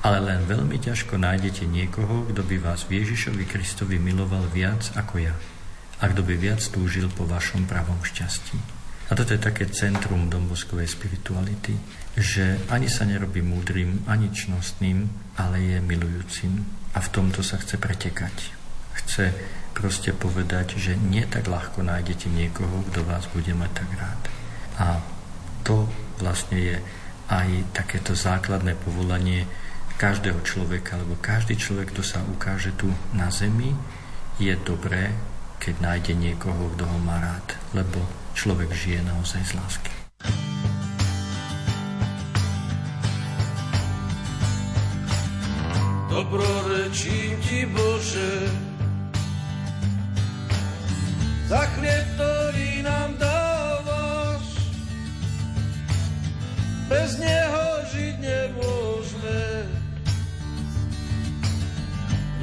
Ale 0.04 0.20
len 0.20 0.44
veľmi 0.44 0.76
ťažko 0.76 1.16
nájdete 1.16 1.64
niekoho, 1.64 2.28
kto 2.28 2.44
by 2.44 2.60
vás 2.60 2.84
Ježišovi 2.92 3.48
Kristovi 3.48 3.96
miloval 3.96 4.44
viac 4.52 4.92
ako 5.00 5.24
ja 5.24 5.36
a 6.04 6.12
kto 6.12 6.20
by 6.20 6.36
viac 6.36 6.60
túžil 6.68 7.08
po 7.16 7.24
vašom 7.24 7.64
pravom 7.64 8.04
šťastí. 8.04 8.73
A 9.14 9.20
toto 9.22 9.38
je 9.38 9.46
také 9.46 9.70
centrum 9.70 10.26
domboskovej 10.26 10.90
spirituality, 10.90 11.78
že 12.18 12.58
ani 12.74 12.90
sa 12.90 13.06
nerobí 13.06 13.46
múdrym, 13.46 14.02
ani 14.10 14.34
čnostným, 14.34 15.06
ale 15.38 15.62
je 15.62 15.78
milujúcim. 15.86 16.66
A 16.94 16.98
v 16.98 17.12
tomto 17.14 17.46
sa 17.46 17.62
chce 17.62 17.78
pretekať. 17.78 18.34
Chce 18.98 19.30
proste 19.78 20.18
povedať, 20.18 20.82
že 20.82 20.98
nie 20.98 21.22
tak 21.30 21.46
ľahko 21.46 21.86
nájdete 21.86 22.26
niekoho, 22.26 22.82
kto 22.90 23.06
vás 23.06 23.30
bude 23.30 23.54
mať 23.54 23.86
tak 23.86 23.90
rád. 24.02 24.22
A 24.82 24.88
to 25.62 25.86
vlastne 26.18 26.58
je 26.58 26.76
aj 27.30 27.70
takéto 27.70 28.18
základné 28.18 28.74
povolanie 28.82 29.46
každého 30.02 30.42
človeka, 30.42 30.98
lebo 30.98 31.22
každý 31.22 31.54
človek, 31.54 31.94
kto 31.94 32.02
sa 32.02 32.26
ukáže 32.34 32.74
tu 32.74 32.90
na 33.14 33.30
zemi, 33.30 33.78
je 34.42 34.58
dobré, 34.66 35.14
keď 35.62 35.86
nájde 35.86 36.18
niekoho, 36.18 36.74
kto 36.74 36.90
ho 36.90 36.98
má 36.98 37.22
rád, 37.22 37.62
lebo 37.78 38.23
človek 38.34 38.70
žije 38.74 39.00
naozaj 39.06 39.42
z 39.46 39.52
lásky. 39.56 39.94
Dobrorečím 46.14 47.42
ti, 47.42 47.66
Bože, 47.66 48.46
za 51.50 51.66
chlieb, 51.74 52.06
ktorý 52.14 52.86
nám 52.86 53.18
dávaš. 53.18 54.46
Bez 56.86 57.18
neho 57.18 57.66
žiť 57.90 58.16
nemôžeme, 58.22 59.42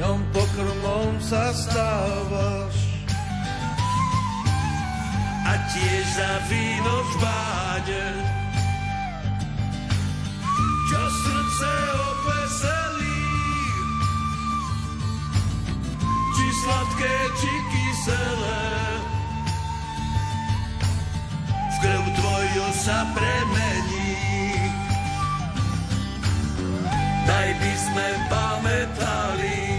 ňom 0.03 0.19
pokrmom 0.35 1.23
sa 1.23 1.55
stávaš. 1.55 2.90
A 5.47 5.53
tiež 5.73 6.05
za 6.17 6.33
víno 6.49 6.95
v 7.05 7.13
báde, 7.23 8.07
čo 10.91 11.01
srdce 11.01 11.73
obveselí, 11.95 13.25
či 16.37 16.47
sladké, 16.65 17.15
či 17.41 17.53
kyselé. 17.73 18.81
krv 21.81 22.05
tvoju 22.13 22.67
sa 22.77 23.09
premení. 23.17 24.13
Daj 27.25 27.49
by 27.57 27.73
sme 27.73 28.09
pamätali, 28.29 29.70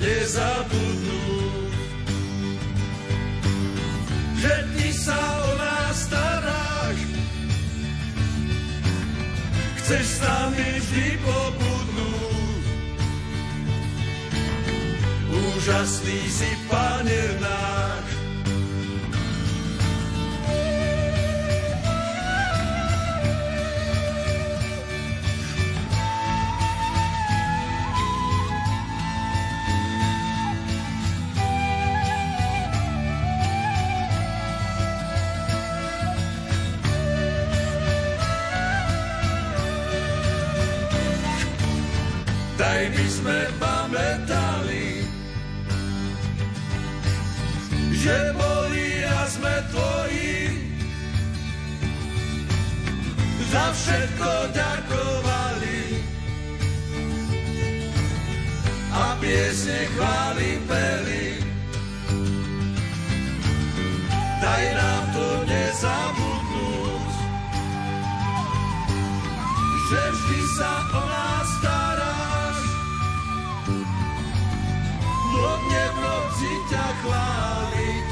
nezabudnúť. 0.00 1.28
že 4.38 4.54
ty 4.70 4.88
sa 4.94 5.18
o 5.18 5.50
nás 5.58 6.06
staráš. 6.06 6.98
Chceš 9.82 10.06
s 10.06 10.18
nami 10.22 10.66
vždy 10.78 11.08
pobudnúť. 11.26 12.64
Úžasný 15.26 16.20
si, 16.30 16.50
Pane 16.70 17.22
náš. 17.42 17.77
Všetko 53.88 54.32
ďakovali 54.52 55.80
a 58.92 59.04
piesne 59.16 59.80
chváli 59.96 60.50
peli. 60.68 61.40
Daj 64.44 64.64
nám 64.76 65.04
to 65.16 65.28
nezabudnúť, 65.48 67.12
že 69.88 70.02
vždy 70.12 70.40
sa 70.60 70.72
o 70.92 71.02
nás 71.08 71.48
plodne 75.38 75.84
v 75.94 75.96
noci 76.02 76.52
ťa 76.66 76.86
chváliť. 77.02 78.10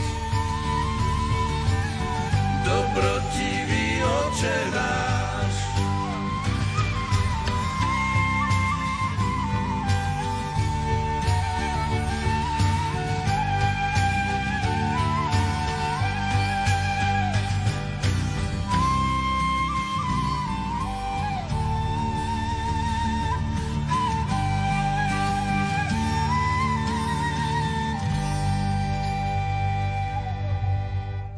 Dobrotivý 2.67 3.87
oče 4.03 4.59
náš, 4.75 5.06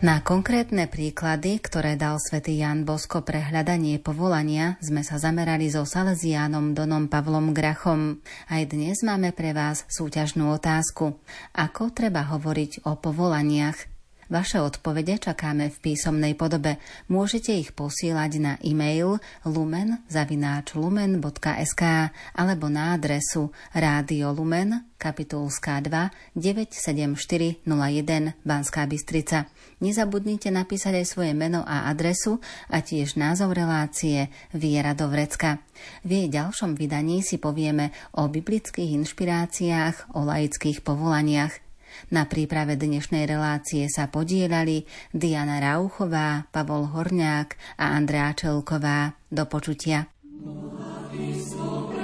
Na 0.09 0.25
konkrétne 0.25 0.89
príklady, 0.89 1.61
ktoré 1.61 1.93
dal 2.01 2.17
svätý 2.17 2.57
Jan 2.57 2.89
Bosko 2.89 3.21
pre 3.21 3.45
hľadanie 3.45 4.01
povolania, 4.01 4.81
sme 4.81 5.05
sa 5.05 5.21
zamerali 5.21 5.69
so 5.69 5.85
Salesiánom 5.85 6.73
Donom 6.73 7.13
Pavlom 7.13 7.53
Grachom. 7.53 8.17
Aj 8.49 8.65
dnes 8.65 9.05
máme 9.05 9.37
pre 9.37 9.53
vás 9.53 9.85
súťažnú 9.85 10.49
otázku. 10.49 11.13
Ako 11.53 11.93
treba 11.93 12.25
hovoriť 12.25 12.89
o 12.89 12.97
povolaniach? 12.97 13.98
Vaše 14.29 14.61
odpovede 14.61 15.17
čakáme 15.17 15.73
v 15.73 15.81
písomnej 15.81 16.37
podobe. 16.37 16.77
Môžete 17.09 17.57
ich 17.57 17.73
posielať 17.73 18.33
na 18.37 18.61
e-mail 18.61 19.17
lumen.lumen.sk 19.49 21.83
alebo 22.37 22.69
na 22.69 22.93
adresu 22.93 23.49
Rádio 23.73 24.37
Lumen, 24.37 24.85
kapitulská 25.01 25.81
2, 25.81 26.37
97401 26.37 27.65
Banská 28.45 28.85
Bystrica. 28.85 29.49
Nezabudnite 29.81 30.53
napísať 30.53 31.01
aj 31.01 31.09
svoje 31.09 31.33
meno 31.33 31.65
a 31.65 31.89
adresu 31.89 32.37
a 32.69 32.85
tiež 32.85 33.17
názov 33.17 33.57
relácie 33.57 34.29
Viera 34.53 34.93
do 34.93 35.09
Vrecka. 35.09 35.65
V 36.05 36.21
jej 36.21 36.29
ďalšom 36.29 36.77
vydaní 36.77 37.25
si 37.25 37.41
povieme 37.41 37.97
o 38.13 38.29
biblických 38.29 38.93
inšpiráciách, 38.93 40.13
o 40.13 40.21
laických 40.21 40.85
povolaniach– 40.85 41.65
na 42.09 42.25
príprave 42.25 42.77
dnešnej 42.81 43.29
relácie 43.29 43.89
sa 43.93 44.09
podielali 44.09 44.89
Diana 45.13 45.61
Rauchová, 45.61 46.49
Pavol 46.49 46.89
Horňák 46.89 47.81
a 47.81 47.97
Andrea 47.97 48.33
Čelková. 48.33 49.17
Do 49.29 49.45
počutia. 49.45 50.09
Tému 51.19 51.98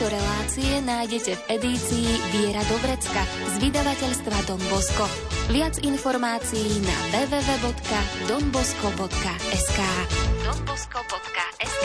tejto 0.00 0.16
relácie 0.16 0.80
nájdete 0.80 1.36
v 1.36 1.60
edícii 1.60 2.08
Viera 2.32 2.64
Dobrecka 2.72 3.20
z 3.52 3.68
vydavateľstva 3.68 4.48
Don 4.48 4.56
Bosco. 4.72 5.04
Viac 5.52 5.76
informácií 5.84 6.80
na 6.80 6.96
www.donbosco.sk 7.12 9.80
donbosco.sk 10.40 11.84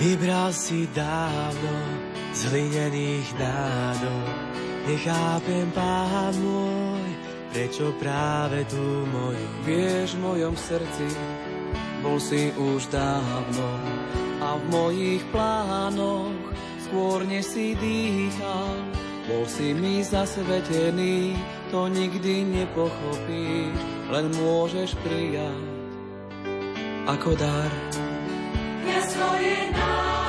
Vybral 0.00 0.48
si 0.56 0.88
dávno 0.96 1.93
hlinených 2.50 3.28
nádob 3.36 4.54
Nechápem, 4.84 5.72
pán 5.72 6.36
môj, 6.44 7.08
prečo 7.56 7.88
práve 7.96 8.68
tu 8.68 8.84
môj. 9.08 9.40
Vieš, 9.64 10.20
v 10.20 10.28
mojom 10.28 10.52
srdci 10.52 11.08
bol 12.04 12.20
si 12.20 12.52
už 12.52 12.92
dávno 12.92 13.68
a 14.44 14.60
v 14.60 14.64
mojich 14.68 15.24
plánoch 15.32 16.36
skôr 16.84 17.24
než 17.24 17.48
si 17.48 17.72
dýchal. 17.80 18.76
Bol 19.24 19.48
si 19.48 19.72
mi 19.72 20.04
zasvetený, 20.04 21.32
to 21.72 21.88
nikdy 21.88 22.44
nepochopíš, 22.44 23.80
len 24.12 24.28
môžeš 24.36 24.92
prijať 25.00 25.64
ako 27.08 27.40
dar. 27.40 27.72
Ja 28.84 29.00
svoje 29.00 29.56
náš 29.72 30.23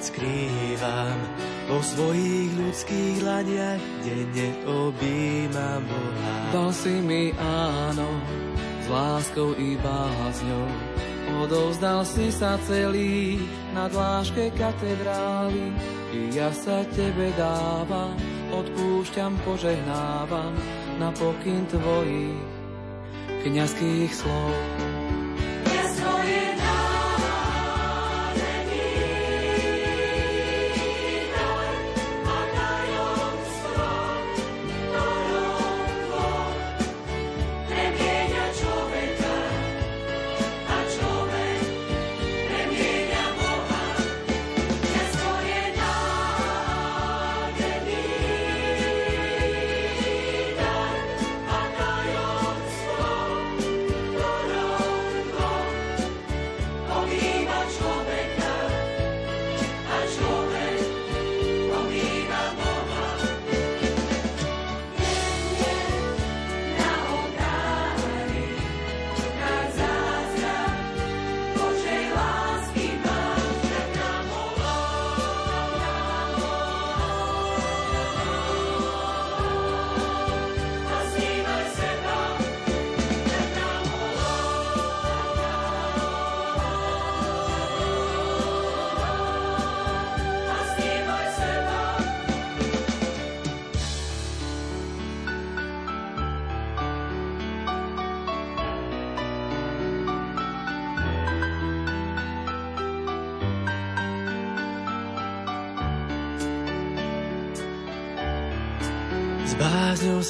poklad 0.00 0.02
skrývam. 0.02 1.18
Po 1.68 1.78
svojich 1.84 2.50
ľudských 2.56 3.18
ladiach 3.22 3.82
denne 4.02 4.48
objímam 4.66 5.82
Boha. 5.84 6.34
Dal 6.52 6.70
si 6.72 6.94
mi 7.04 7.30
áno, 7.36 8.08
s 8.82 8.86
láskou 8.88 9.54
i 9.54 9.76
bázňou. 9.78 10.68
Odovzdal 11.46 12.02
si 12.02 12.32
sa 12.34 12.58
celý 12.66 13.38
na 13.70 13.86
dláške 13.86 14.50
katedrály. 14.58 15.70
I 16.10 16.34
ja 16.34 16.50
sa 16.50 16.82
tebe 16.90 17.30
dávam, 17.38 18.18
odpúšťam, 18.50 19.38
požehnávam 19.46 20.56
na 20.98 21.14
pokyn 21.14 21.62
tvojich 21.70 22.34
kniazských 23.46 24.10
slov. 24.10 24.89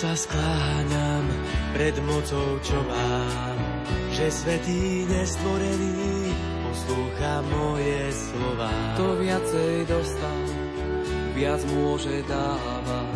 Sa 0.01 0.17
skláňam 0.17 1.29
pred 1.77 1.93
mocou, 2.09 2.57
čo 2.65 2.81
mám, 2.89 3.57
že 4.17 4.33
svetý 4.33 5.05
nestvorený 5.05 6.33
poslúcha 6.65 7.45
moje 7.45 8.09
slova. 8.09 8.73
To 8.97 9.21
viacej 9.21 9.85
dostal, 9.93 10.41
viac 11.37 11.61
môže 11.77 12.25
dávať. 12.25 13.13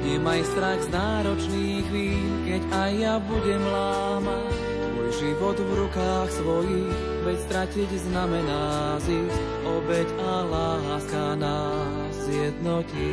Nemaj 0.00 0.40
strach 0.48 0.80
z 0.80 0.88
náročných 0.96 1.84
chvíľ, 1.92 2.28
keď 2.48 2.62
aj 2.72 2.92
ja 2.96 3.14
budem 3.20 3.60
lámať. 3.60 4.52
Môj 4.96 5.10
život 5.20 5.60
v 5.60 5.70
rukách 5.76 6.28
svojich, 6.40 6.96
veď 7.28 7.36
stratiť 7.52 7.90
znamená 8.08 8.96
zísť, 9.04 9.40
obeď 9.68 10.08
a 10.24 10.32
láska 10.48 11.36
nás 11.36 12.16
jednotí. 12.32 13.12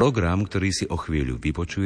Program, 0.00 0.48
ktorý 0.48 0.72
si 0.72 0.88
o 0.88 0.96
chvíľu 0.96 1.36
vypočuje, 1.36 1.76